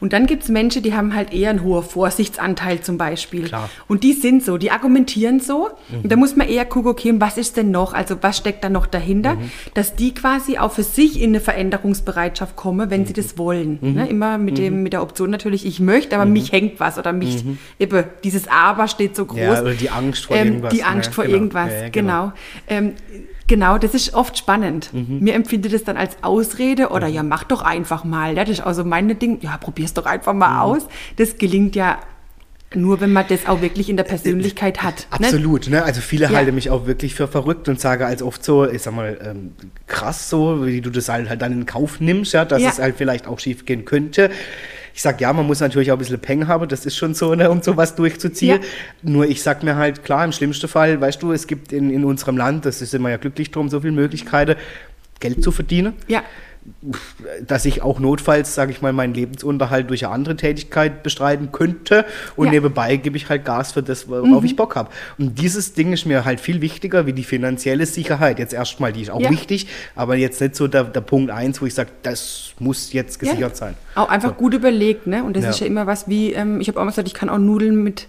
Und 0.00 0.12
dann 0.12 0.26
gibt 0.26 0.42
es 0.42 0.48
Menschen, 0.48 0.82
die 0.82 0.92
haben 0.92 1.14
halt 1.14 1.32
eher 1.32 1.50
einen 1.50 1.62
hohen 1.62 1.84
Vorsichtsanteil 1.84 2.80
zum 2.80 2.98
Beispiel. 2.98 3.44
Klar. 3.44 3.70
Und 3.86 4.02
die 4.02 4.12
sind 4.12 4.42
so, 4.42 4.58
die 4.58 4.72
argumentieren 4.72 5.38
so. 5.38 5.68
Mhm. 5.88 6.00
Und 6.02 6.10
da 6.10 6.16
muss 6.16 6.34
man 6.34 6.48
eher 6.48 6.64
gucken, 6.64 6.90
okay, 6.90 7.14
was 7.18 7.38
ist 7.38 7.56
denn 7.56 7.70
noch? 7.70 7.94
Also 7.94 8.16
was 8.22 8.38
steckt 8.38 8.64
da 8.64 8.68
noch 8.68 8.86
dahinter? 8.86 9.36
Mhm. 9.36 9.52
Dass 9.74 9.94
die 9.94 10.14
quasi 10.14 10.58
auch 10.58 10.72
für 10.72 10.82
sich 10.82 11.22
in 11.22 11.30
eine 11.30 11.40
Veränderungsbereitschaft 11.40 12.56
kommen, 12.56 12.90
wenn 12.90 13.02
mhm. 13.02 13.06
sie 13.06 13.12
das 13.12 13.38
wollen. 13.38 13.78
Mhm. 13.80 13.92
Ne? 13.94 14.08
Immer 14.08 14.36
mit, 14.36 14.58
dem, 14.58 14.78
mhm. 14.78 14.82
mit 14.82 14.94
der 14.94 15.02
Option 15.02 15.30
natürlich, 15.30 15.64
ich 15.64 15.78
möchte, 15.78 16.16
aber 16.16 16.26
mhm. 16.26 16.32
mich 16.32 16.50
hängt 16.50 16.80
was 16.80 16.98
oder 16.98 17.12
mich, 17.12 17.44
eben, 17.78 18.04
dieses 18.24 18.48
Aber 18.48 18.88
steht 18.88 19.14
so 19.14 19.26
groß. 19.26 19.38
Ja, 19.38 19.60
oder 19.60 19.74
die 19.74 19.90
Angst 19.90 20.26
vor 20.26 20.36
ähm, 20.36 20.46
irgendwas. 20.48 20.74
Die 20.74 20.82
Angst 20.82 21.10
ne? 21.10 21.14
vor 21.14 21.24
genau. 21.24 21.36
irgendwas, 21.36 21.70
ja, 21.70 21.82
ja, 21.82 21.88
genau. 21.88 22.32
genau. 22.68 22.88
Ähm, 22.88 22.92
Genau, 23.48 23.78
das 23.78 23.94
ist 23.94 24.14
oft 24.14 24.36
spannend. 24.36 24.92
Mhm. 24.92 25.20
Mir 25.20 25.34
empfindet 25.34 25.72
es 25.72 25.84
dann 25.84 25.96
als 25.96 26.16
Ausrede 26.22 26.88
oder 26.88 27.08
mhm. 27.08 27.14
ja, 27.14 27.22
mach 27.22 27.44
doch 27.44 27.62
einfach 27.62 28.04
mal. 28.04 28.34
Das 28.34 28.48
ist 28.48 28.60
also 28.60 28.84
meine 28.84 29.14
Ding, 29.14 29.40
ja, 29.40 29.56
probier's 29.56 29.94
doch 29.94 30.06
einfach 30.06 30.34
mal 30.34 30.50
mhm. 30.50 30.60
aus. 30.60 30.88
Das 31.16 31.38
gelingt 31.38 31.76
ja 31.76 31.98
nur 32.74 33.00
wenn 33.00 33.12
man 33.12 33.24
das 33.28 33.46
auch 33.46 33.62
wirklich 33.62 33.88
in 33.88 33.96
der 33.96 34.04
Persönlichkeit 34.04 34.82
hat. 34.82 35.06
Ne? 35.18 35.26
Absolut, 35.26 35.68
ne? 35.68 35.84
Also 35.84 36.00
viele 36.00 36.24
ja. 36.26 36.32
halten 36.32 36.54
mich 36.54 36.68
auch 36.68 36.86
wirklich 36.86 37.14
für 37.14 37.28
verrückt 37.28 37.68
und 37.68 37.80
sagen 37.80 38.02
als 38.02 38.22
oft 38.22 38.44
so, 38.44 38.68
ich 38.68 38.82
sag 38.82 38.94
mal, 38.94 39.18
ähm, 39.24 39.52
krass 39.86 40.28
so, 40.28 40.66
wie 40.66 40.80
du 40.80 40.90
das 40.90 41.08
halt, 41.08 41.28
halt 41.28 41.42
dann 41.42 41.52
in 41.52 41.64
Kauf 41.64 42.00
nimmst, 42.00 42.32
ja, 42.32 42.44
dass 42.44 42.62
ja. 42.62 42.70
es 42.70 42.78
halt 42.78 42.96
vielleicht 42.96 43.28
auch 43.28 43.38
schief 43.38 43.66
gehen 43.66 43.84
könnte. 43.84 44.30
Ich 44.96 45.02
sage, 45.02 45.18
ja, 45.20 45.30
man 45.30 45.46
muss 45.46 45.60
natürlich 45.60 45.92
auch 45.92 45.96
ein 45.96 45.98
bisschen 45.98 46.18
Peng 46.18 46.48
haben, 46.48 46.66
das 46.68 46.86
ist 46.86 46.96
schon 46.96 47.12
so, 47.12 47.34
ne, 47.34 47.50
um 47.50 47.60
sowas 47.60 47.94
durchzuziehen. 47.96 48.62
Ja. 48.62 48.68
Nur 49.02 49.26
ich 49.26 49.42
sag 49.42 49.62
mir 49.62 49.76
halt, 49.76 50.04
klar, 50.04 50.24
im 50.24 50.32
schlimmsten 50.32 50.68
Fall, 50.68 50.98
weißt 50.98 51.22
du, 51.22 51.32
es 51.32 51.46
gibt 51.46 51.70
in, 51.74 51.90
in 51.90 52.02
unserem 52.02 52.38
Land, 52.38 52.64
das 52.64 52.80
ist 52.80 52.94
immer 52.94 53.10
ja 53.10 53.18
glücklich 53.18 53.50
drum, 53.50 53.68
so 53.68 53.80
viele 53.80 53.92
Möglichkeiten, 53.92 54.56
Geld 55.20 55.42
zu 55.42 55.52
verdienen. 55.52 55.92
Ja 56.08 56.22
dass 57.46 57.64
ich 57.64 57.82
auch 57.82 57.98
notfalls, 57.98 58.54
sage 58.54 58.72
ich 58.72 58.82
mal, 58.82 58.92
meinen 58.92 59.14
Lebensunterhalt 59.14 59.90
durch 59.90 60.04
eine 60.04 60.14
andere 60.14 60.36
Tätigkeit 60.36 61.02
bestreiten 61.02 61.52
könnte 61.52 62.04
und 62.36 62.46
ja. 62.46 62.52
nebenbei 62.52 62.96
gebe 62.96 63.16
ich 63.16 63.28
halt 63.28 63.44
Gas 63.44 63.72
für 63.72 63.82
das, 63.82 64.08
worauf 64.08 64.40
mhm. 64.40 64.46
ich 64.46 64.56
Bock 64.56 64.76
habe. 64.76 64.90
Und 65.18 65.38
dieses 65.38 65.74
Ding 65.74 65.92
ist 65.92 66.06
mir 66.06 66.24
halt 66.24 66.40
viel 66.40 66.60
wichtiger 66.60 67.06
wie 67.06 67.12
die 67.12 67.24
finanzielle 67.24 67.86
Sicherheit. 67.86 68.38
Jetzt 68.38 68.52
erstmal, 68.52 68.92
die 68.92 69.02
ist 69.02 69.10
auch 69.10 69.20
ja. 69.20 69.30
wichtig, 69.30 69.68
aber 69.94 70.16
jetzt 70.16 70.40
nicht 70.40 70.56
so 70.56 70.68
der, 70.68 70.84
der 70.84 71.00
Punkt 71.00 71.30
eins, 71.30 71.60
wo 71.60 71.66
ich 71.66 71.74
sage, 71.74 71.90
das 72.02 72.54
muss 72.58 72.92
jetzt 72.92 73.18
gesichert 73.18 73.40
ja. 73.40 73.54
sein. 73.54 73.74
Auch 73.94 74.08
einfach 74.08 74.30
so. 74.30 74.34
gut 74.36 74.54
überlegt, 74.54 75.06
ne? 75.06 75.24
Und 75.24 75.36
das 75.36 75.44
ist 75.44 75.60
ja 75.60 75.66
immer 75.66 75.86
was 75.86 76.08
wie, 76.08 76.32
ähm, 76.32 76.60
ich 76.60 76.68
habe 76.68 76.80
auch 76.80 76.84
mal 76.84 76.90
gesagt, 76.90 77.08
ich 77.08 77.14
kann 77.14 77.28
auch 77.28 77.38
Nudeln 77.38 77.82
mit 77.82 78.08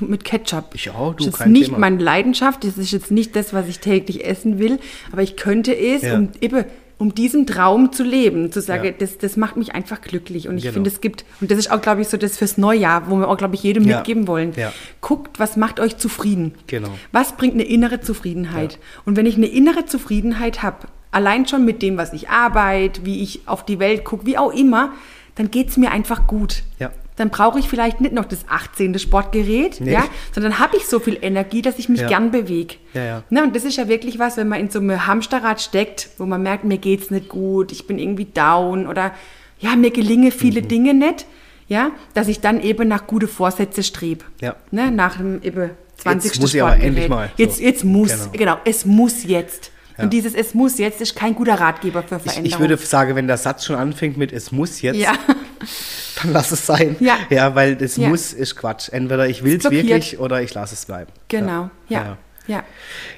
mit 0.00 0.24
Ketchup. 0.24 0.74
Ich 0.74 0.90
auch, 0.90 1.14
du, 1.14 1.24
Das 1.24 1.40
ist 1.40 1.46
nicht 1.46 1.66
Thema. 1.66 1.78
meine 1.78 2.02
Leidenschaft, 2.02 2.64
das 2.64 2.76
ist 2.76 2.90
jetzt 2.90 3.10
nicht 3.10 3.34
das, 3.34 3.54
was 3.54 3.66
ich 3.68 3.78
täglich 3.78 4.26
essen 4.26 4.58
will, 4.58 4.78
aber 5.12 5.22
ich 5.22 5.36
könnte 5.36 5.74
es 5.74 6.02
und 6.02 6.42
eben 6.42 6.64
um 6.98 7.14
diesen 7.14 7.46
Traum 7.46 7.92
zu 7.92 8.02
leben, 8.02 8.50
zu 8.50 8.60
sagen, 8.60 8.84
ja. 8.86 8.90
das, 8.92 9.18
das 9.18 9.36
macht 9.36 9.56
mich 9.56 9.74
einfach 9.74 10.00
glücklich. 10.00 10.48
Und 10.48 10.56
ich 10.56 10.62
genau. 10.62 10.74
finde, 10.74 10.90
es 10.90 11.00
gibt, 11.00 11.24
und 11.40 11.50
das 11.50 11.58
ist 11.58 11.70
auch, 11.70 11.80
glaube 11.82 12.00
ich, 12.00 12.08
so 12.08 12.16
das 12.16 12.38
fürs 12.38 12.56
Neujahr, 12.56 13.10
wo 13.10 13.18
wir 13.18 13.28
auch, 13.28 13.36
glaube 13.36 13.54
ich, 13.54 13.62
jedem 13.62 13.84
ja. 13.84 13.96
mitgeben 13.96 14.26
wollen. 14.26 14.52
Ja. 14.56 14.72
Guckt, 15.02 15.38
was 15.38 15.56
macht 15.56 15.78
euch 15.78 15.98
zufrieden? 15.98 16.54
Genau. 16.66 16.88
Was 17.12 17.36
bringt 17.36 17.54
eine 17.54 17.64
innere 17.64 18.00
Zufriedenheit? 18.00 18.78
Und 19.04 19.16
wenn 19.16 19.26
ich 19.26 19.36
eine 19.36 19.46
innere 19.46 19.84
Zufriedenheit 19.84 20.62
habe, 20.62 20.88
allein 21.10 21.46
schon 21.46 21.64
mit 21.64 21.82
dem, 21.82 21.98
was 21.98 22.12
ich 22.14 22.30
arbeite, 22.30 23.04
wie 23.04 23.22
ich 23.22 23.40
auf 23.46 23.64
die 23.64 23.78
Welt 23.78 24.04
gucke, 24.04 24.24
wie 24.24 24.38
auch 24.38 24.52
immer, 24.52 24.92
dann 25.34 25.50
geht 25.50 25.68
es 25.68 25.76
mir 25.76 25.90
einfach 25.90 26.26
gut. 26.26 26.62
Ja. 26.78 26.92
Dann 27.16 27.30
brauche 27.30 27.58
ich 27.58 27.68
vielleicht 27.68 28.00
nicht 28.00 28.12
noch 28.12 28.26
das 28.26 28.40
18. 28.48 28.98
Sportgerät, 28.98 29.80
nee. 29.80 29.92
ja, 29.92 30.04
sondern 30.32 30.58
habe 30.58 30.76
ich 30.76 30.86
so 30.86 31.00
viel 31.00 31.18
Energie, 31.20 31.62
dass 31.62 31.78
ich 31.78 31.88
mich 31.88 32.02
ja. 32.02 32.08
gern 32.08 32.30
bewege. 32.30 32.76
Ja, 32.92 33.04
ja. 33.04 33.22
Ne, 33.30 33.42
und 33.42 33.56
das 33.56 33.64
ist 33.64 33.76
ja 33.76 33.88
wirklich 33.88 34.18
was, 34.18 34.36
wenn 34.36 34.48
man 34.48 34.60
in 34.60 34.70
so 34.70 34.78
einem 34.78 35.06
Hamsterrad 35.06 35.60
steckt, 35.60 36.10
wo 36.18 36.26
man 36.26 36.42
merkt, 36.42 36.64
mir 36.64 36.78
geht 36.78 37.02
es 37.02 37.10
nicht 37.10 37.28
gut, 37.28 37.72
ich 37.72 37.86
bin 37.86 37.98
irgendwie 37.98 38.26
down 38.26 38.86
oder 38.86 39.12
ja, 39.58 39.74
mir 39.76 39.90
gelingen 39.90 40.30
viele 40.30 40.62
mhm. 40.62 40.68
Dinge 40.68 40.94
nicht, 40.94 41.26
ja, 41.68 41.90
dass 42.14 42.28
ich 42.28 42.40
dann 42.40 42.60
eben 42.60 42.86
nach 42.88 43.06
gute 43.06 43.28
Vorsätze 43.28 43.82
strebe. 43.82 44.24
Ja. 44.40 44.56
Ne, 44.70 44.90
nach 44.90 45.16
dem 45.16 45.42
eben 45.42 45.70
20. 45.96 46.30
Jetzt 46.30 46.40
muss 46.40 46.54
ich 46.54 46.62
aber 46.62 46.76
endlich 46.76 47.08
mal. 47.08 47.30
So. 47.36 47.42
Jetzt, 47.42 47.60
jetzt 47.60 47.84
muss, 47.84 48.10
genau. 48.10 48.30
genau, 48.32 48.56
es 48.64 48.84
muss 48.84 49.24
jetzt. 49.24 49.72
Ja. 49.96 50.04
Und 50.04 50.12
dieses 50.12 50.34
Es 50.34 50.52
muss 50.52 50.78
jetzt 50.78 51.00
ist 51.00 51.16
kein 51.16 51.34
guter 51.34 51.54
Ratgeber 51.54 52.02
für 52.02 52.18
Veränderung. 52.18 52.44
Ich, 52.44 52.52
ich, 52.52 52.58
würde 52.58 52.76
sagen, 52.76 53.16
wenn 53.16 53.26
der 53.26 53.38
Satz 53.38 53.64
schon 53.64 53.76
anfängt 53.76 54.18
mit 54.18 54.30
Es 54.30 54.52
muss 54.52 54.82
jetzt, 54.82 54.98
ja. 54.98 55.14
dann 56.22 56.32
lass 56.32 56.52
es 56.52 56.66
sein. 56.66 56.96
Ja, 57.00 57.18
ja 57.30 57.54
weil 57.54 57.76
es 57.80 57.96
ja. 57.96 58.08
muss 58.08 58.32
ist 58.32 58.56
Quatsch. 58.56 58.88
Entweder 58.90 59.28
ich 59.28 59.44
will 59.44 59.56
es 59.56 59.70
wirklich 59.70 60.18
oder 60.18 60.42
ich 60.42 60.54
lasse 60.54 60.74
es 60.74 60.84
bleiben. 60.86 61.10
Genau, 61.28 61.70
ja. 61.88 62.18
ja. 62.46 62.64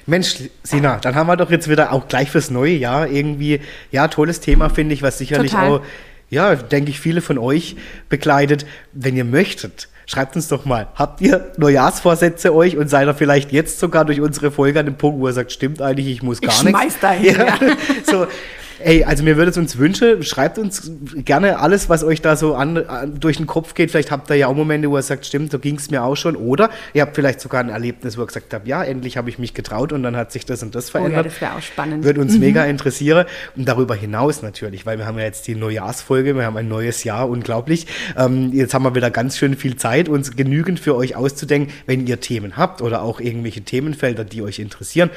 Mensch, 0.05 0.37
Sina, 0.63 0.97
dann 0.97 1.15
haben 1.15 1.27
wir 1.27 1.37
doch 1.37 1.51
jetzt 1.51 1.69
wieder 1.69 1.91
auch 1.91 2.07
gleich 2.07 2.31
fürs 2.31 2.49
neue 2.49 2.73
Jahr 2.73 3.07
irgendwie, 3.07 3.61
ja, 3.91 4.07
tolles 4.07 4.39
Thema, 4.39 4.69
finde 4.69 4.93
ich, 4.93 5.01
was 5.01 5.17
sicherlich 5.17 5.51
Total. 5.51 5.69
auch, 5.69 5.81
ja, 6.29 6.55
denke 6.55 6.91
ich, 6.91 6.99
viele 6.99 7.21
von 7.21 7.37
euch 7.37 7.75
begleitet. 8.09 8.65
Wenn 8.93 9.15
ihr 9.15 9.25
möchtet, 9.25 9.89
Schreibt 10.09 10.35
uns 10.35 10.47
doch 10.47 10.65
mal, 10.65 10.87
habt 10.95 11.21
ihr 11.21 11.51
Neujahrsvorsätze 11.57 12.51
euch 12.51 12.77
und 12.77 12.89
seid 12.89 13.07
ihr 13.07 13.13
vielleicht 13.13 13.51
jetzt 13.51 13.79
sogar 13.79 14.05
durch 14.05 14.19
unsere 14.19 14.49
Folge 14.49 14.79
an 14.79 14.87
dem 14.87 14.95
Punkt, 14.95 15.19
wo 15.21 15.27
ihr 15.27 15.33
sagt, 15.33 15.51
stimmt 15.51 15.83
eigentlich, 15.83 16.07
ich 16.07 16.23
muss 16.23 16.41
gar 16.41 16.51
ich 16.51 16.63
nichts. 16.63 16.79
Schmeiß 16.79 16.99
dahin, 16.99 17.35
ja. 17.35 17.45
ja. 17.45 17.57
so, 18.03 18.25
Ey, 18.81 19.03
also 19.03 19.23
mir 19.23 19.35
würde 19.35 19.51
es 19.51 19.57
uns 19.57 19.77
wünschen, 19.77 20.23
schreibt 20.23 20.57
uns 20.57 20.91
gerne 21.25 21.59
alles, 21.59 21.89
was 21.89 22.03
euch 22.03 22.21
da 22.21 22.35
so 22.35 22.55
an, 22.55 22.77
an, 22.77 23.19
durch 23.19 23.37
den 23.37 23.45
Kopf 23.45 23.73
geht. 23.73 23.91
Vielleicht 23.91 24.11
habt 24.11 24.29
ihr 24.29 24.35
ja 24.35 24.47
auch 24.47 24.55
Momente, 24.55 24.89
wo 24.89 24.97
ihr 24.97 25.01
sagt, 25.01 25.25
stimmt, 25.25 25.51
so 25.51 25.59
ging 25.59 25.75
es 25.75 25.91
mir 25.91 26.03
auch 26.03 26.15
schon. 26.15 26.35
Oder 26.35 26.69
ihr 26.93 27.01
habt 27.01 27.15
vielleicht 27.15 27.41
sogar 27.41 27.61
ein 27.61 27.69
Erlebnis, 27.69 28.17
wo 28.17 28.21
ihr 28.21 28.27
gesagt 28.27 28.53
habt, 28.53 28.67
ja, 28.67 28.83
endlich 28.83 29.17
habe 29.17 29.29
ich 29.29 29.37
mich 29.37 29.53
getraut 29.53 29.91
und 29.91 30.03
dann 30.03 30.15
hat 30.15 30.31
sich 30.31 30.45
das 30.45 30.63
und 30.63 30.75
das 30.75 30.89
verändert. 30.89 31.13
Oh 31.13 31.17
ja, 31.17 31.23
das 31.23 31.41
wäre 31.41 31.55
auch 31.55 31.61
spannend. 31.61 32.03
Würde 32.03 32.21
uns 32.21 32.33
mhm. 32.33 32.39
mega 32.39 32.65
interessieren. 32.65 33.25
Und 33.55 33.67
darüber 33.67 33.95
hinaus 33.95 34.41
natürlich, 34.41 34.85
weil 34.85 34.97
wir 34.97 35.05
haben 35.05 35.17
ja 35.17 35.25
jetzt 35.25 35.47
die 35.47 35.55
Neujahrsfolge, 35.55 36.35
wir 36.35 36.45
haben 36.45 36.57
ein 36.57 36.69
neues 36.69 37.03
Jahr, 37.03 37.29
unglaublich. 37.29 37.87
Ähm, 38.17 38.51
jetzt 38.53 38.73
haben 38.73 38.83
wir 38.83 38.95
wieder 38.95 39.11
ganz 39.11 39.37
schön 39.37 39.55
viel 39.55 39.75
Zeit, 39.75 40.07
uns 40.07 40.35
genügend 40.35 40.79
für 40.79 40.95
euch 40.95 41.15
auszudenken, 41.15 41.73
wenn 41.85 42.07
ihr 42.07 42.19
Themen 42.21 42.55
habt 42.55 42.81
oder 42.81 43.01
auch 43.01 43.19
irgendwelche 43.19 43.61
Themenfelder, 43.61 44.23
die 44.23 44.41
euch 44.41 44.59
interessieren 44.59 45.09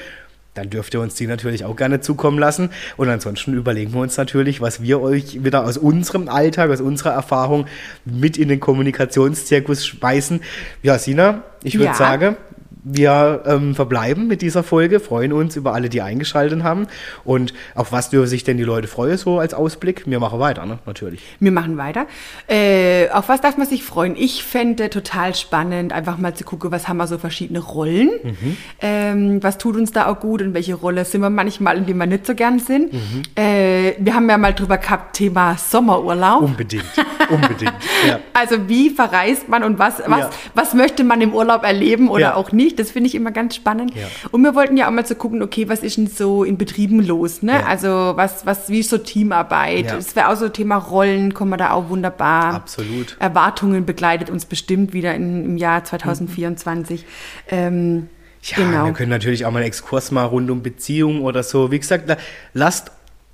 dann 0.54 0.68
dürft 0.68 0.94
ihr 0.94 1.00
uns 1.00 1.14
die 1.14 1.26
natürlich 1.26 1.64
auch 1.64 1.76
gerne 1.76 2.00
zukommen 2.00 2.38
lassen. 2.38 2.70
Und 2.96 3.08
ansonsten 3.08 3.54
überlegen 3.54 3.92
wir 3.94 4.00
uns 4.00 4.16
natürlich, 4.16 4.60
was 4.60 4.82
wir 4.82 5.00
euch 5.00 5.42
wieder 5.44 5.64
aus 5.64 5.78
unserem 5.78 6.28
Alltag, 6.28 6.70
aus 6.70 6.80
unserer 6.80 7.12
Erfahrung 7.12 7.66
mit 8.04 8.36
in 8.36 8.48
den 8.48 8.60
Kommunikationszirkus 8.60 9.86
schmeißen. 9.86 10.40
Ja, 10.82 10.98
Sina, 10.98 11.42
ich 11.62 11.74
würde 11.74 11.86
ja. 11.86 11.94
sagen, 11.94 12.36
wir 12.84 13.42
ähm, 13.46 13.74
verbleiben 13.74 14.26
mit 14.26 14.42
dieser 14.42 14.62
Folge, 14.62 14.98
freuen 14.98 15.32
uns 15.32 15.56
über 15.56 15.72
alle, 15.72 15.88
die 15.88 16.02
eingeschaltet 16.02 16.62
haben. 16.64 16.88
Und 17.24 17.54
auf 17.74 17.92
was 17.92 18.10
dürfen 18.10 18.28
sich 18.28 18.42
denn 18.42 18.56
die 18.56 18.64
Leute 18.64 18.88
freuen, 18.88 19.16
so 19.16 19.38
als 19.38 19.54
Ausblick? 19.54 20.02
Wir 20.06 20.18
machen 20.18 20.40
weiter, 20.40 20.66
ne? 20.66 20.78
natürlich. 20.84 21.22
Wir 21.38 21.52
machen 21.52 21.76
weiter. 21.76 22.06
Äh, 22.48 23.08
auf 23.10 23.28
was 23.28 23.40
darf 23.40 23.56
man 23.56 23.68
sich 23.68 23.84
freuen? 23.84 24.16
Ich 24.16 24.42
fände 24.42 24.90
total 24.90 25.34
spannend, 25.34 25.92
einfach 25.92 26.18
mal 26.18 26.34
zu 26.34 26.44
gucken, 26.44 26.72
was 26.72 26.88
haben 26.88 26.96
wir 26.96 27.06
so 27.06 27.18
verschiedene 27.18 27.60
Rollen. 27.60 28.10
Mhm. 28.22 28.56
Ähm, 28.80 29.42
was 29.42 29.58
tut 29.58 29.76
uns 29.76 29.92
da 29.92 30.06
auch 30.06 30.18
gut 30.18 30.42
und 30.42 30.54
welche 30.54 30.74
Rolle 30.74 31.04
sind 31.04 31.20
wir 31.20 31.30
manchmal, 31.30 31.76
in 31.76 31.86
denen 31.86 31.98
wir 31.98 32.06
nicht 32.06 32.26
so 32.26 32.34
gern 32.34 32.58
sind. 32.58 32.92
Mhm. 32.92 33.22
Äh, 33.36 33.94
wir 33.98 34.14
haben 34.14 34.28
ja 34.28 34.38
mal 34.38 34.54
drüber 34.54 34.78
gehabt, 34.78 35.16
Thema 35.16 35.56
Sommerurlaub. 35.56 36.42
Unbedingt, 36.42 36.84
unbedingt. 37.30 37.74
ja. 38.08 38.18
Also 38.32 38.68
wie 38.68 38.90
verreist 38.90 39.48
man 39.48 39.62
und 39.62 39.78
was, 39.78 40.02
was, 40.06 40.18
ja. 40.18 40.30
was 40.54 40.74
möchte 40.74 41.04
man 41.04 41.20
im 41.20 41.32
Urlaub 41.32 41.62
erleben 41.62 42.08
oder 42.08 42.20
ja. 42.20 42.34
auch 42.34 42.50
nicht? 42.50 42.71
Ich. 42.72 42.76
Das 42.78 42.90
finde 42.90 43.08
ich 43.08 43.14
immer 43.14 43.30
ganz 43.30 43.54
spannend. 43.54 43.94
Ja. 43.94 44.06
Und 44.30 44.42
wir 44.42 44.54
wollten 44.54 44.76
ja 44.76 44.88
auch 44.88 44.90
mal 44.90 45.04
zu 45.04 45.14
so 45.14 45.18
gucken, 45.18 45.42
okay, 45.42 45.68
was 45.68 45.82
ist 45.82 45.96
denn 45.96 46.06
so 46.06 46.44
in 46.44 46.58
Betrieben 46.58 47.04
los? 47.04 47.42
Ne? 47.42 47.52
Ja. 47.52 47.66
Also 47.66 47.88
was, 47.88 48.44
was, 48.46 48.68
wie 48.68 48.80
ist 48.80 48.90
so 48.90 48.98
Teamarbeit? 48.98 49.86
Ja. 49.86 49.96
Das 49.96 50.16
wäre 50.16 50.28
auch 50.28 50.36
so 50.36 50.48
Thema 50.48 50.76
Rollen, 50.76 51.34
kommen 51.34 51.50
wir 51.50 51.56
da 51.56 51.70
auch 51.70 51.88
wunderbar. 51.88 52.54
Absolut. 52.54 53.16
Erwartungen 53.20 53.86
begleitet 53.86 54.30
uns 54.30 54.44
bestimmt 54.44 54.92
wieder 54.92 55.14
in, 55.14 55.44
im 55.44 55.56
Jahr 55.56 55.84
2024. 55.84 57.02
Mhm. 57.02 57.06
Ähm, 57.50 58.08
ja, 58.42 58.56
genau. 58.56 58.86
wir 58.86 58.92
können 58.92 59.10
natürlich 59.10 59.44
auch 59.44 59.50
mal 59.52 59.58
einen 59.58 59.68
Exkurs 59.68 60.10
mal 60.10 60.24
rund 60.24 60.50
um 60.50 60.62
Beziehungen 60.62 61.22
oder 61.22 61.42
so. 61.42 61.70
Wie 61.70 61.78
gesagt, 61.78 62.10
da, 62.10 62.16
lasst 62.54 62.90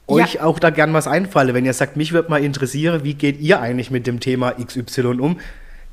euch 0.07 0.35
ja. 0.35 0.43
auch 0.43 0.59
da 0.59 0.71
gern 0.71 0.93
was 0.93 1.07
einfallen. 1.07 1.55
Wenn 1.55 1.65
ihr 1.65 1.73
sagt, 1.73 1.97
mich 1.97 2.13
würde 2.13 2.31
mal 2.31 2.43
interessieren, 2.43 3.05
wie 3.05 3.15
geht 3.15 3.41
ihr 3.41 3.61
eigentlich 3.61 3.91
mit 3.91 4.07
dem 4.07 4.21
Thema 4.21 4.53
XY 4.53 5.21
um? 5.21 5.39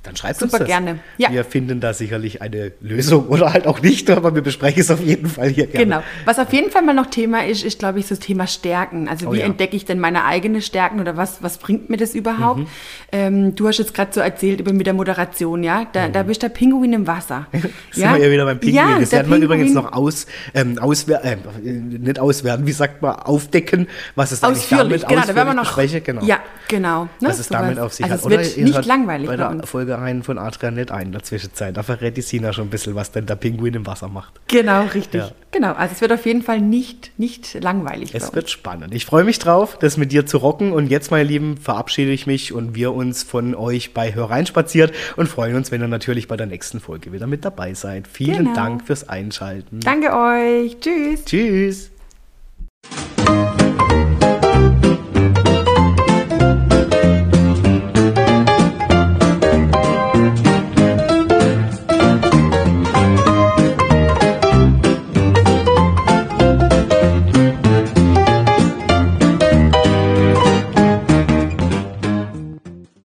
Dann 0.06 0.15
schreibt 0.15 0.39
Super 0.39 0.54
uns 0.54 0.60
das. 0.60 0.68
gerne. 0.68 1.00
Ja. 1.18 1.32
Wir 1.32 1.44
finden 1.44 1.80
da 1.80 1.94
sicherlich 1.94 2.41
eine 2.41 2.72
Lösung 2.82 3.28
oder 3.30 3.54
halt 3.54 3.68
auch 3.68 3.82
nicht, 3.82 4.10
aber 4.10 4.36
wir 4.36 4.41
besprechen 4.41 4.82
es 4.82 4.91
auf 4.91 5.02
jeden 5.02 5.28
Fall 5.28 5.50
hier 5.50 5.68
gerne. 5.68 5.86
Genau. 5.86 6.04
Was 6.26 6.39
auf 6.39 6.54
jeden 6.54 6.72
Fall 6.72 6.84
mal 6.84 6.94
noch 6.94 7.08
Thema 7.08 7.46
ist, 7.46 7.63
ist, 7.63 7.80
glaube 7.80 8.00
ich, 8.00 8.08
das 8.08 8.20
Thema 8.20 8.48
Stärken. 8.48 9.08
Also 9.08 9.30
oh, 9.30 9.34
wie 9.34 9.39
ja. 9.39 9.46
entdecke 9.46 9.76
ich 9.76 9.86
denn 9.86 10.00
meine 10.00 10.26
eigenen 10.26 10.62
Stärken 10.62 11.00
oder 11.00 11.18
was, 11.18 11.41
was 11.41 11.58
bringt 11.58 11.89
mir 11.89 11.98
das 11.98 12.15
überhaupt? 12.15 12.60
Mhm. 12.60 12.68
Ähm, 13.12 13.56
du 13.56 13.68
hast 13.68 13.80
jetzt 13.80 13.94
gerade 13.94 14.12
so 14.13 14.20
erzählt 14.20 14.60
über 14.60 14.74
mit 14.74 14.88
der 14.88 14.94
Moderation, 14.94 15.63
ja? 15.63 15.86
Da, 15.91 16.08
mhm. 16.08 16.13
da 16.13 16.24
bist 16.24 16.44
der 16.44 16.50
Pinguin 16.50 16.94
im 16.94 17.08
Wasser. 17.08 17.48
ja? 17.54 17.60
sind 17.94 18.13
wir 18.15 18.26
ja 18.26 18.32
wieder 18.32 18.46
beim 18.46 18.60
Pinguin. 18.60 18.76
Ja, 18.76 19.00
das 19.00 19.12
werden 19.12 19.32
wir 19.32 19.38
übrigens 19.38 19.74
noch 19.74 19.94
aus, 19.94 20.28
ähm, 20.54 20.78
auswerten, 20.78 21.39
äh, 21.65 21.72
nicht 21.72 22.20
auswerten, 22.20 22.65
wie 22.68 22.72
sagt 22.72 23.02
man, 23.02 23.15
aufdecken, 23.15 23.88
was 24.15 24.32
es 24.32 24.44
eigentlich 24.44 24.68
damit 24.70 25.08
genau, 25.08 25.22
da 25.22 25.36
werden 25.36 25.48
wir 25.48 25.54
noch, 25.54 25.63
bespreche. 25.63 26.02
Genau. 26.02 26.24
Ja, 26.24 26.39
genau. 26.68 27.04
Ne? 27.04 27.30
Was 27.30 27.39
es 27.39 27.48
damit 27.48 27.80
auf 27.80 27.94
sich 27.94 28.06
also 28.06 28.30
hat. 28.30 28.41
Es 28.41 28.58
wird 28.58 28.68
oder 28.70 28.78
nicht 28.78 28.86
langweilig 28.86 29.28
bei 29.28 29.38
der 29.38 29.63
Folge 29.65 29.94
rein 29.95 30.23
von 30.23 30.38
Adrian 30.38 30.75
nicht 30.75 30.91
ein 30.91 31.08
in 31.08 31.12
der 31.12 31.23
Zwischenzeit. 31.23 31.75
Da 31.75 31.84
verrät 31.84 32.17
die 32.17 32.21
Sina 32.21 32.53
schon 32.53 32.67
ein 32.67 32.69
bisschen, 32.69 32.95
was 32.95 33.12
denn 33.12 33.25
der 33.25 33.36
Pinguin 33.36 33.73
im 33.73 33.86
Wasser 33.86 34.08
macht. 34.08 34.39
Genau, 34.47 34.86
richtig. 34.86 35.21
Ja. 35.21 35.31
Genau, 35.51 35.73
also 35.73 35.93
es 35.93 36.01
wird 36.01 36.12
auf 36.12 36.25
jeden 36.25 36.41
Fall 36.41 36.62
nicht, 36.62 37.12
nicht 37.17 37.53
langweilig. 37.62 38.13
Es 38.13 38.34
wird 38.34 38.49
spannend. 38.49 38.93
Ich 38.93 39.05
freue 39.05 39.23
mich 39.23 39.39
drauf, 39.39 39.77
das 39.79 39.97
mit 39.97 40.12
dir 40.12 40.25
zu 40.25 40.38
rocken. 40.38 40.71
Und 40.71 40.88
jetzt, 40.88 41.12
meine 41.12 41.23
Lieben, 41.23 41.58
verabschiede 41.58 42.12
ich 42.12 42.27
mich 42.27 42.53
und 42.53 42.75
wir 42.75 42.93
uns 42.93 43.23
von 43.23 43.55
euch 43.55 43.93
bei 43.93 44.13
Hörein 44.13 44.45
spaziert 44.45 44.93
und 45.15 45.27
freuen 45.27 45.55
uns, 45.55 45.71
wenn 45.71 45.81
ihr 45.81 45.88
natürlich 45.88 46.27
bei 46.27 46.38
der 46.38 46.47
nächsten 46.47 46.79
Folge 46.79 47.13
wieder 47.13 47.27
mit 47.27 47.45
dabei 47.45 47.73
seid. 47.73 48.08
Vielen 48.08 48.38
genau. 48.38 48.53
Dank 48.53 48.86
fürs 48.86 49.08
Einschalten. 49.08 49.79
Danke 49.79 50.13
euch. 50.13 50.77
Tschüss. 50.79 51.25
Tschüss. 51.25 51.91